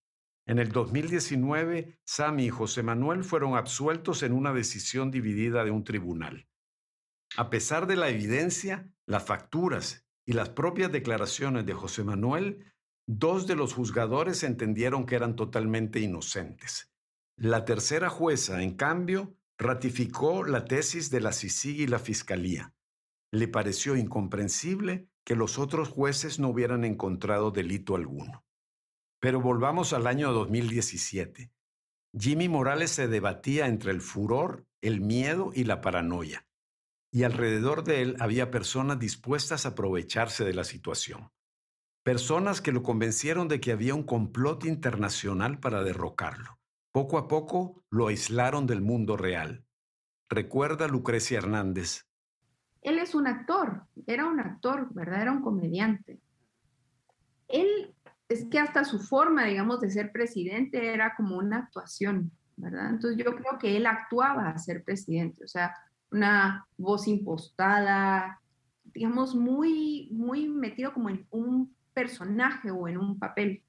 [0.46, 5.84] En el 2019, Sami y José Manuel fueron absueltos en una decisión dividida de un
[5.84, 6.48] tribunal.
[7.36, 12.74] A pesar de la evidencia, las facturas y las propias declaraciones de José Manuel,
[13.12, 16.92] dos de los juzgadores entendieron que eran totalmente inocentes.
[17.38, 22.76] La tercera jueza, en cambio, ratificó la tesis de la CICIG y la Fiscalía.
[23.32, 28.46] Le pareció incomprensible que los otros jueces no hubieran encontrado delito alguno.
[29.20, 31.52] Pero volvamos al año 2017.
[32.16, 36.48] Jimmy Morales se debatía entre el furor, el miedo y la paranoia,
[37.12, 41.32] y alrededor de él había personas dispuestas a aprovecharse de la situación.
[42.10, 46.58] Personas que lo convencieron de que había un complot internacional para derrocarlo.
[46.92, 49.64] Poco a poco lo aislaron del mundo real.
[50.28, 52.08] Recuerda Lucrecia Hernández,
[52.82, 55.22] él es un actor, era un actor, ¿verdad?
[55.22, 56.20] Era un comediante.
[57.48, 57.94] Él,
[58.28, 62.90] es que hasta su forma, digamos, de ser presidente era como una actuación, ¿verdad?
[62.90, 65.76] Entonces yo creo que él actuaba a ser presidente, o sea,
[66.10, 68.42] una voz impostada,
[68.96, 73.64] digamos, muy, muy metido como en un personaje o en un papel,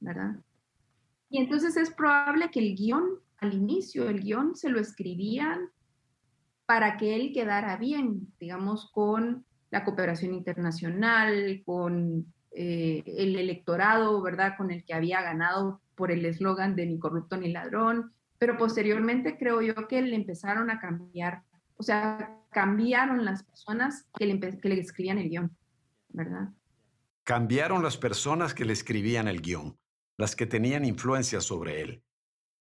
[0.00, 0.36] ¿verdad?
[1.28, 3.04] Y entonces es probable que el guion,
[3.38, 5.70] al inicio, el guion se lo escribían
[6.66, 14.54] para que él quedara bien, digamos, con la cooperación internacional, con eh, el electorado, ¿verdad?,
[14.56, 19.36] con el que había ganado por el eslogan de ni corrupto ni ladrón, pero posteriormente
[19.38, 21.42] creo yo que le empezaron a cambiar,
[21.76, 25.56] o sea, cambiaron las personas que le, que le escribían el guion,
[26.10, 26.50] ¿verdad?
[27.24, 29.78] Cambiaron las personas que le escribían el guion,
[30.18, 32.04] las que tenían influencia sobre él.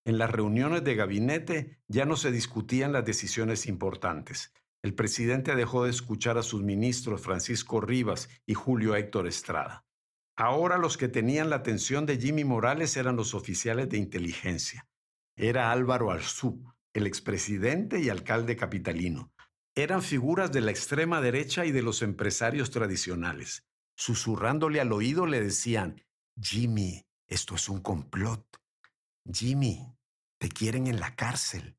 [0.06, 4.54] En las reuniones de gabinete ya no se discutían las decisiones importantes.
[4.82, 9.86] El presidente dejó de escuchar a sus ministros Francisco Rivas y Julio Héctor Estrada.
[10.38, 14.88] Ahora los que tenían la atención de Jimmy Morales eran los oficiales de inteligencia.
[15.36, 19.34] Era Álvaro Arzú, el expresidente y alcalde capitalino.
[19.76, 23.66] Eran figuras de la extrema derecha y de los empresarios tradicionales.
[23.96, 26.02] Susurrándole al oído le decían,
[26.40, 28.46] Jimmy, esto es un complot.
[29.32, 29.96] Jimmy,
[30.38, 31.78] te quieren en la cárcel.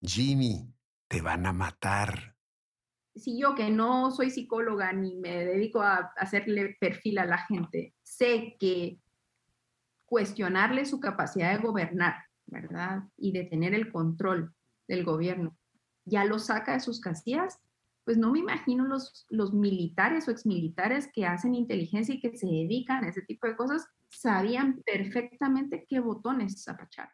[0.00, 0.74] Jimmy,
[1.08, 2.36] te van a matar.
[3.14, 7.94] Si yo que no soy psicóloga ni me dedico a hacerle perfil a la gente,
[8.02, 8.98] sé que
[10.04, 13.04] cuestionarle su capacidad de gobernar ¿verdad?
[13.16, 14.54] Y de tener el control
[14.88, 15.56] del gobierno,
[16.04, 17.58] ya lo saca de sus casillas,
[18.04, 22.46] pues no me imagino los, los militares o exmilitares que hacen inteligencia y que se
[22.46, 27.10] dedican a ese tipo de cosas, sabían perfectamente qué botones apachar.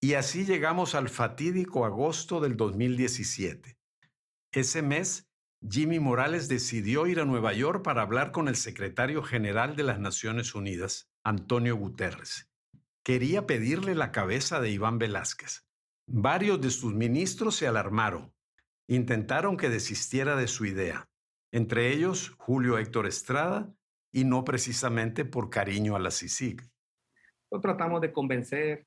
[0.00, 3.78] Y así llegamos al fatídico agosto del 2017.
[4.52, 5.30] Ese mes,
[5.66, 9.98] Jimmy Morales decidió ir a Nueva York para hablar con el secretario general de las
[9.98, 12.50] Naciones Unidas, Antonio Guterres.
[13.02, 15.66] Quería pedirle la cabeza de Iván Velázquez.
[16.06, 18.34] Varios de sus ministros se alarmaron.
[18.86, 21.08] Intentaron que desistiera de su idea,
[21.52, 23.72] entre ellos Julio Héctor Estrada,
[24.12, 26.62] y no precisamente por cariño a la CICIG.
[27.50, 28.86] Lo tratamos de convencer,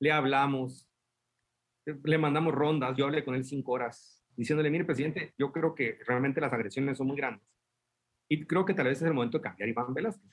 [0.00, 0.88] le hablamos,
[1.84, 5.98] le mandamos rondas, yo hablé con él cinco horas, diciéndole, mire, presidente, yo creo que
[6.06, 7.48] realmente las agresiones son muy grandes.
[8.28, 10.30] Y creo que tal vez es el momento de cambiar Iván Velázquez.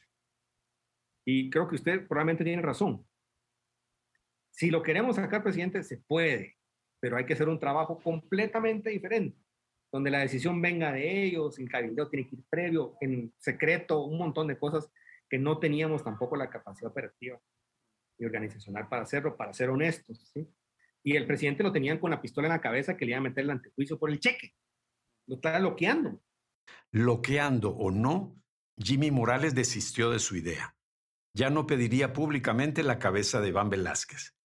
[1.26, 3.08] Y creo que usted probablemente tiene razón.
[4.52, 6.58] Si lo queremos sacar, presidente, se puede,
[7.00, 9.38] pero hay que hacer un trabajo completamente diferente,
[9.92, 14.18] donde la decisión venga de ellos, el cabildo tiene que ir previo, en secreto, un
[14.18, 14.90] montón de cosas
[15.30, 17.40] que no teníamos tampoco la capacidad operativa
[18.18, 20.32] y organizacional para hacerlo, para ser honestos.
[21.04, 23.22] Y el presidente lo tenían con la pistola en la cabeza que le iba a
[23.22, 24.54] meter el antejuicio por el cheque.
[25.28, 26.22] Lo estaba bloqueando.
[26.92, 28.42] Bloqueando o no,
[28.78, 30.76] Jimmy Morales desistió de su idea.
[31.34, 34.36] Ya no pediría públicamente la cabeza de Iván Velázquez.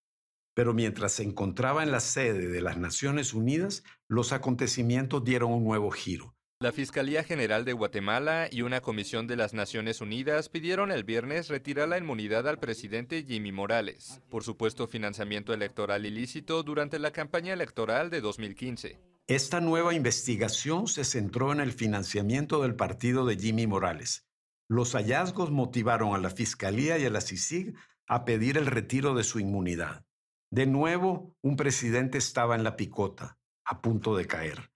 [0.55, 5.65] Pero mientras se encontraba en la sede de las Naciones Unidas, los acontecimientos dieron un
[5.65, 6.35] nuevo giro.
[6.63, 11.49] La Fiscalía General de Guatemala y una comisión de las Naciones Unidas pidieron el viernes
[11.49, 17.55] retirar la inmunidad al presidente Jimmy Morales por supuesto financiamiento electoral ilícito durante la campaña
[17.55, 19.01] electoral de 2015.
[19.27, 24.27] Esta nueva investigación se centró en el financiamiento del partido de Jimmy Morales.
[24.69, 27.75] Los hallazgos motivaron a la Fiscalía y a la CICIG
[28.07, 30.05] a pedir el retiro de su inmunidad.
[30.53, 34.73] De nuevo, un presidente estaba en la picota, a punto de caer.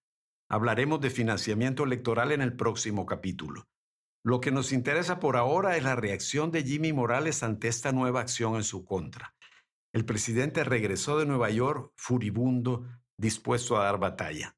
[0.49, 3.67] Hablaremos de financiamiento electoral en el próximo capítulo.
[4.25, 8.21] Lo que nos interesa por ahora es la reacción de Jimmy Morales ante esta nueva
[8.21, 9.35] acción en su contra.
[9.93, 12.87] El presidente regresó de Nueva York furibundo,
[13.19, 14.57] dispuesto a dar batalla.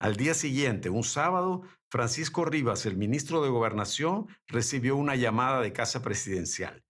[0.00, 5.72] Al día siguiente, un sábado, Francisco Rivas, el ministro de Gobernación, recibió una llamada de
[5.72, 6.84] Casa Presidencial.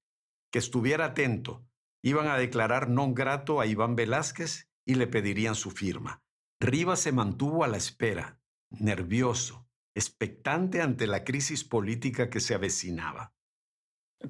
[0.50, 1.64] Que estuviera atento,
[2.02, 6.20] Iban a declarar non grato a Iván Velázquez y le pedirían su firma.
[6.58, 8.40] Rivas se mantuvo a la espera,
[8.70, 13.32] nervioso, expectante ante la crisis política que se avecinaba.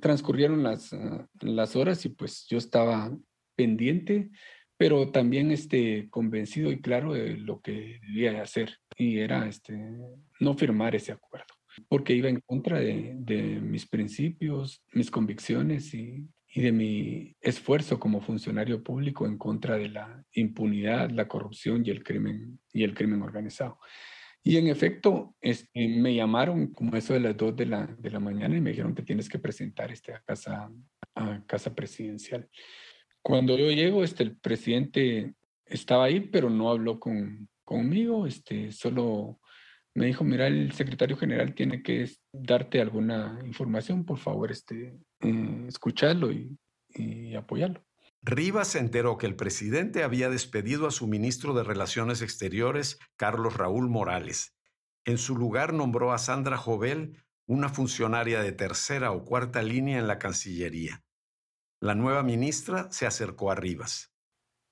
[0.00, 3.10] Transcurrieron las, ah, las horas y pues yo estaba
[3.56, 4.30] pendiente,
[4.76, 9.78] pero también este, convencido y claro de lo que debía hacer y era este,
[10.40, 11.54] no firmar ese acuerdo,
[11.88, 17.98] porque iba en contra de, de mis principios, mis convicciones y, y de mi esfuerzo
[17.98, 22.92] como funcionario público en contra de la impunidad, la corrupción y el crimen, y el
[22.92, 23.78] crimen organizado.
[24.42, 28.20] Y en efecto, este, me llamaron como eso de las 2 de la, de la
[28.20, 30.70] mañana y me dijeron que tienes que presentar este a casa,
[31.14, 32.48] a casa presidencial.
[33.22, 35.32] Cuando yo llego, este, el presidente
[35.64, 39.40] estaba ahí, pero no habló con, conmigo, este, solo
[39.94, 45.64] me dijo, mira, el secretario general tiene que darte alguna información, por favor, este, eh,
[45.68, 46.56] escucharlo y,
[46.94, 47.84] y apoyarlo.
[48.22, 53.56] Rivas se enteró que el presidente había despedido a su ministro de Relaciones Exteriores, Carlos
[53.56, 54.54] Raúl Morales.
[55.04, 57.16] En su lugar nombró a Sandra Jovel,
[57.46, 61.02] una funcionaria de tercera o cuarta línea en la Cancillería.
[61.80, 64.14] La nueva ministra se acercó a Rivas.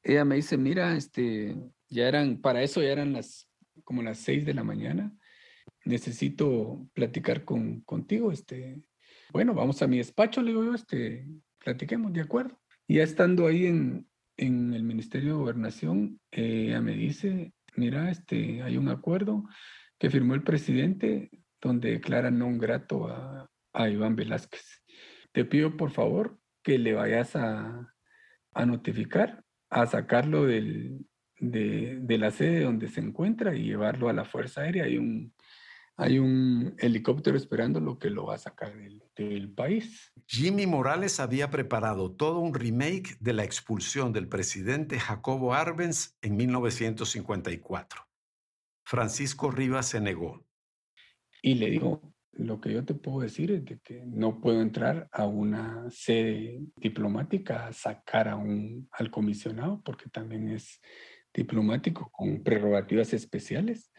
[0.04, 1.56] Ella me dice, mira, este,
[1.88, 3.49] ya eran, para eso ya eran las
[3.84, 5.12] como las seis de la mañana.
[5.84, 8.32] Necesito platicar con, contigo.
[8.32, 8.80] Este,
[9.32, 11.26] bueno, vamos a mi despacho, le digo yo, este,
[11.58, 12.60] platiquemos, de acuerdo.
[12.86, 14.06] Y ya estando ahí en,
[14.36, 19.44] en el Ministerio de Gobernación, ella me dice, mira, este, hay un acuerdo
[19.98, 24.82] que firmó el presidente donde declara no grato a, a Iván Velázquez.
[25.32, 27.94] Te pido, por favor, que le vayas a,
[28.54, 31.06] a notificar, a sacarlo del,
[31.40, 34.84] de, la sede donde se encuentra y llevarlo a la Fuerza Aérea.
[34.84, 35.32] Hay un,
[35.96, 40.12] hay un helicóptero esperando lo que lo va a sacar del, del, país.
[40.26, 46.36] Jimmy Morales había preparado todo un remake de la expulsión del presidente Jacobo Arbenz en
[46.36, 48.06] 1954.
[48.84, 50.44] Francisco Rivas se negó.
[51.42, 55.08] Y le digo, lo que yo te puedo decir es de que no puedo entrar
[55.12, 60.80] a una sede diplomática a sacar a un, al comisionado porque también es
[61.32, 63.92] diplomático con prerrogativas especiales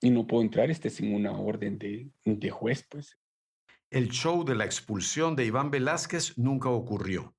[0.00, 3.18] y no puedo entrar este sin una orden de, de juez, pues.
[3.90, 7.34] El show de la expulsión de Iván Velázquez nunca ocurrió.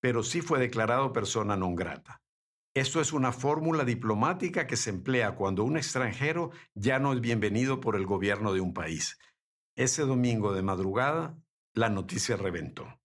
[0.00, 2.22] pero sí fue declarado persona non grata.
[2.74, 7.80] Esto es una fórmula diplomática que se emplea cuando un extranjero ya no es bienvenido
[7.80, 9.18] por el gobierno de un país.
[9.76, 11.36] Ese domingo de madrugada,
[11.74, 12.99] la noticia reventó.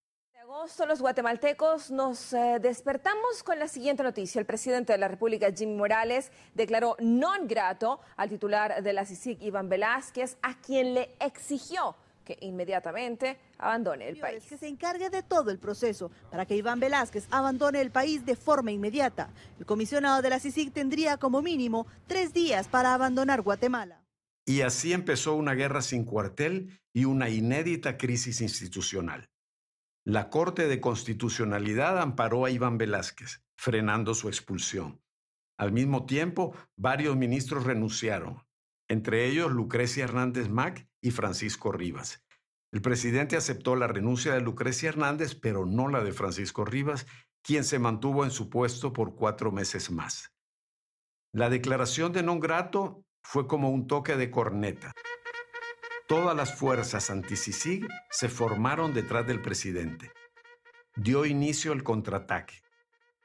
[0.65, 4.39] Agosto, los guatemaltecos nos eh, despertamos con la siguiente noticia.
[4.39, 9.43] El presidente de la República, Jimmy Morales, declaró non grato al titular de la CICIG,
[9.43, 11.95] Iván Velázquez, a quien le exigió
[12.25, 14.43] que inmediatamente abandone el país.
[14.49, 18.35] Que se encargue de todo el proceso para que Iván Velázquez abandone el país de
[18.35, 19.29] forma inmediata.
[19.59, 24.01] El comisionado de la CICIG tendría como mínimo tres días para abandonar Guatemala.
[24.47, 29.29] Y así empezó una guerra sin cuartel y una inédita crisis institucional.
[30.07, 35.01] La Corte de Constitucionalidad amparó a Iván Velázquez, frenando su expulsión.
[35.57, 38.43] Al mismo tiempo, varios ministros renunciaron,
[38.87, 42.23] entre ellos Lucrecia Hernández Mac y Francisco Rivas.
[42.71, 47.07] El presidente aceptó la renuncia de Lucrecia Hernández, pero no la de Francisco Rivas,
[47.41, 50.35] quien se mantuvo en su puesto por cuatro meses más.
[51.33, 54.93] La declaración de non grato fue como un toque de corneta.
[56.07, 60.11] Todas las fuerzas anti-CICIG se formaron detrás del presidente.
[60.95, 62.61] Dio inicio el contraataque.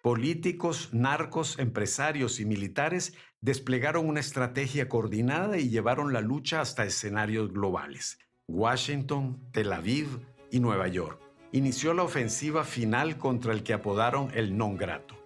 [0.00, 3.12] Políticos, narcos, empresarios y militares
[3.42, 8.18] desplegaron una estrategia coordinada y llevaron la lucha hasta escenarios globales.
[8.48, 10.06] Washington, Tel Aviv
[10.50, 11.20] y Nueva York.
[11.52, 15.16] Inició la ofensiva final contra el que apodaron el non grato.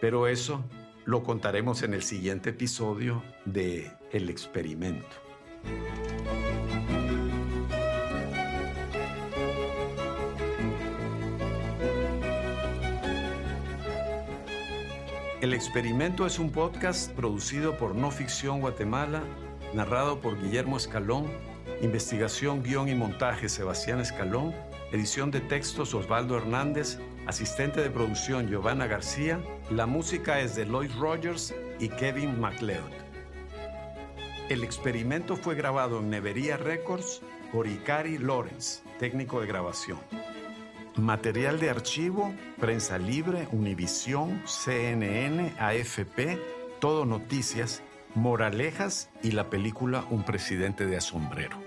[0.00, 0.64] Pero eso
[1.04, 5.25] lo contaremos en el siguiente episodio de El experimento.
[15.46, 19.22] El experimento es un podcast producido por No Ficción Guatemala,
[19.74, 21.26] narrado por Guillermo Escalón,
[21.82, 24.52] investigación, guion y montaje Sebastián Escalón,
[24.90, 29.40] edición de textos Osvaldo Hernández, asistente de producción Giovanna García,
[29.70, 33.05] la música es de Lloyd Rogers y Kevin MacLeod.
[34.48, 37.20] El experimento fue grabado en Nevería Records
[37.50, 39.98] por Ikari Lawrence, técnico de grabación.
[40.94, 46.38] Material de archivo, Prensa Libre, Univisión, CNN, AFP,
[46.78, 47.82] Todo Noticias,
[48.14, 51.58] Moralejas y la película Un presidente de asombrero.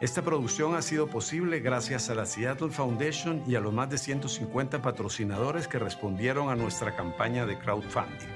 [0.00, 3.98] Esta producción ha sido posible gracias a la Seattle Foundation y a los más de
[3.98, 8.35] 150 patrocinadores que respondieron a nuestra campaña de crowdfunding.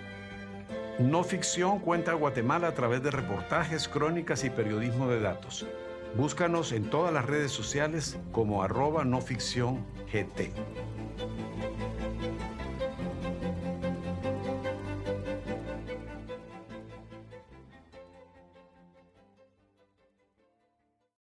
[1.01, 5.67] No ficción cuenta a Guatemala a través de reportajes, crónicas y periodismo de datos.
[6.15, 10.53] Búscanos en todas las redes sociales como arroba no ficción GT.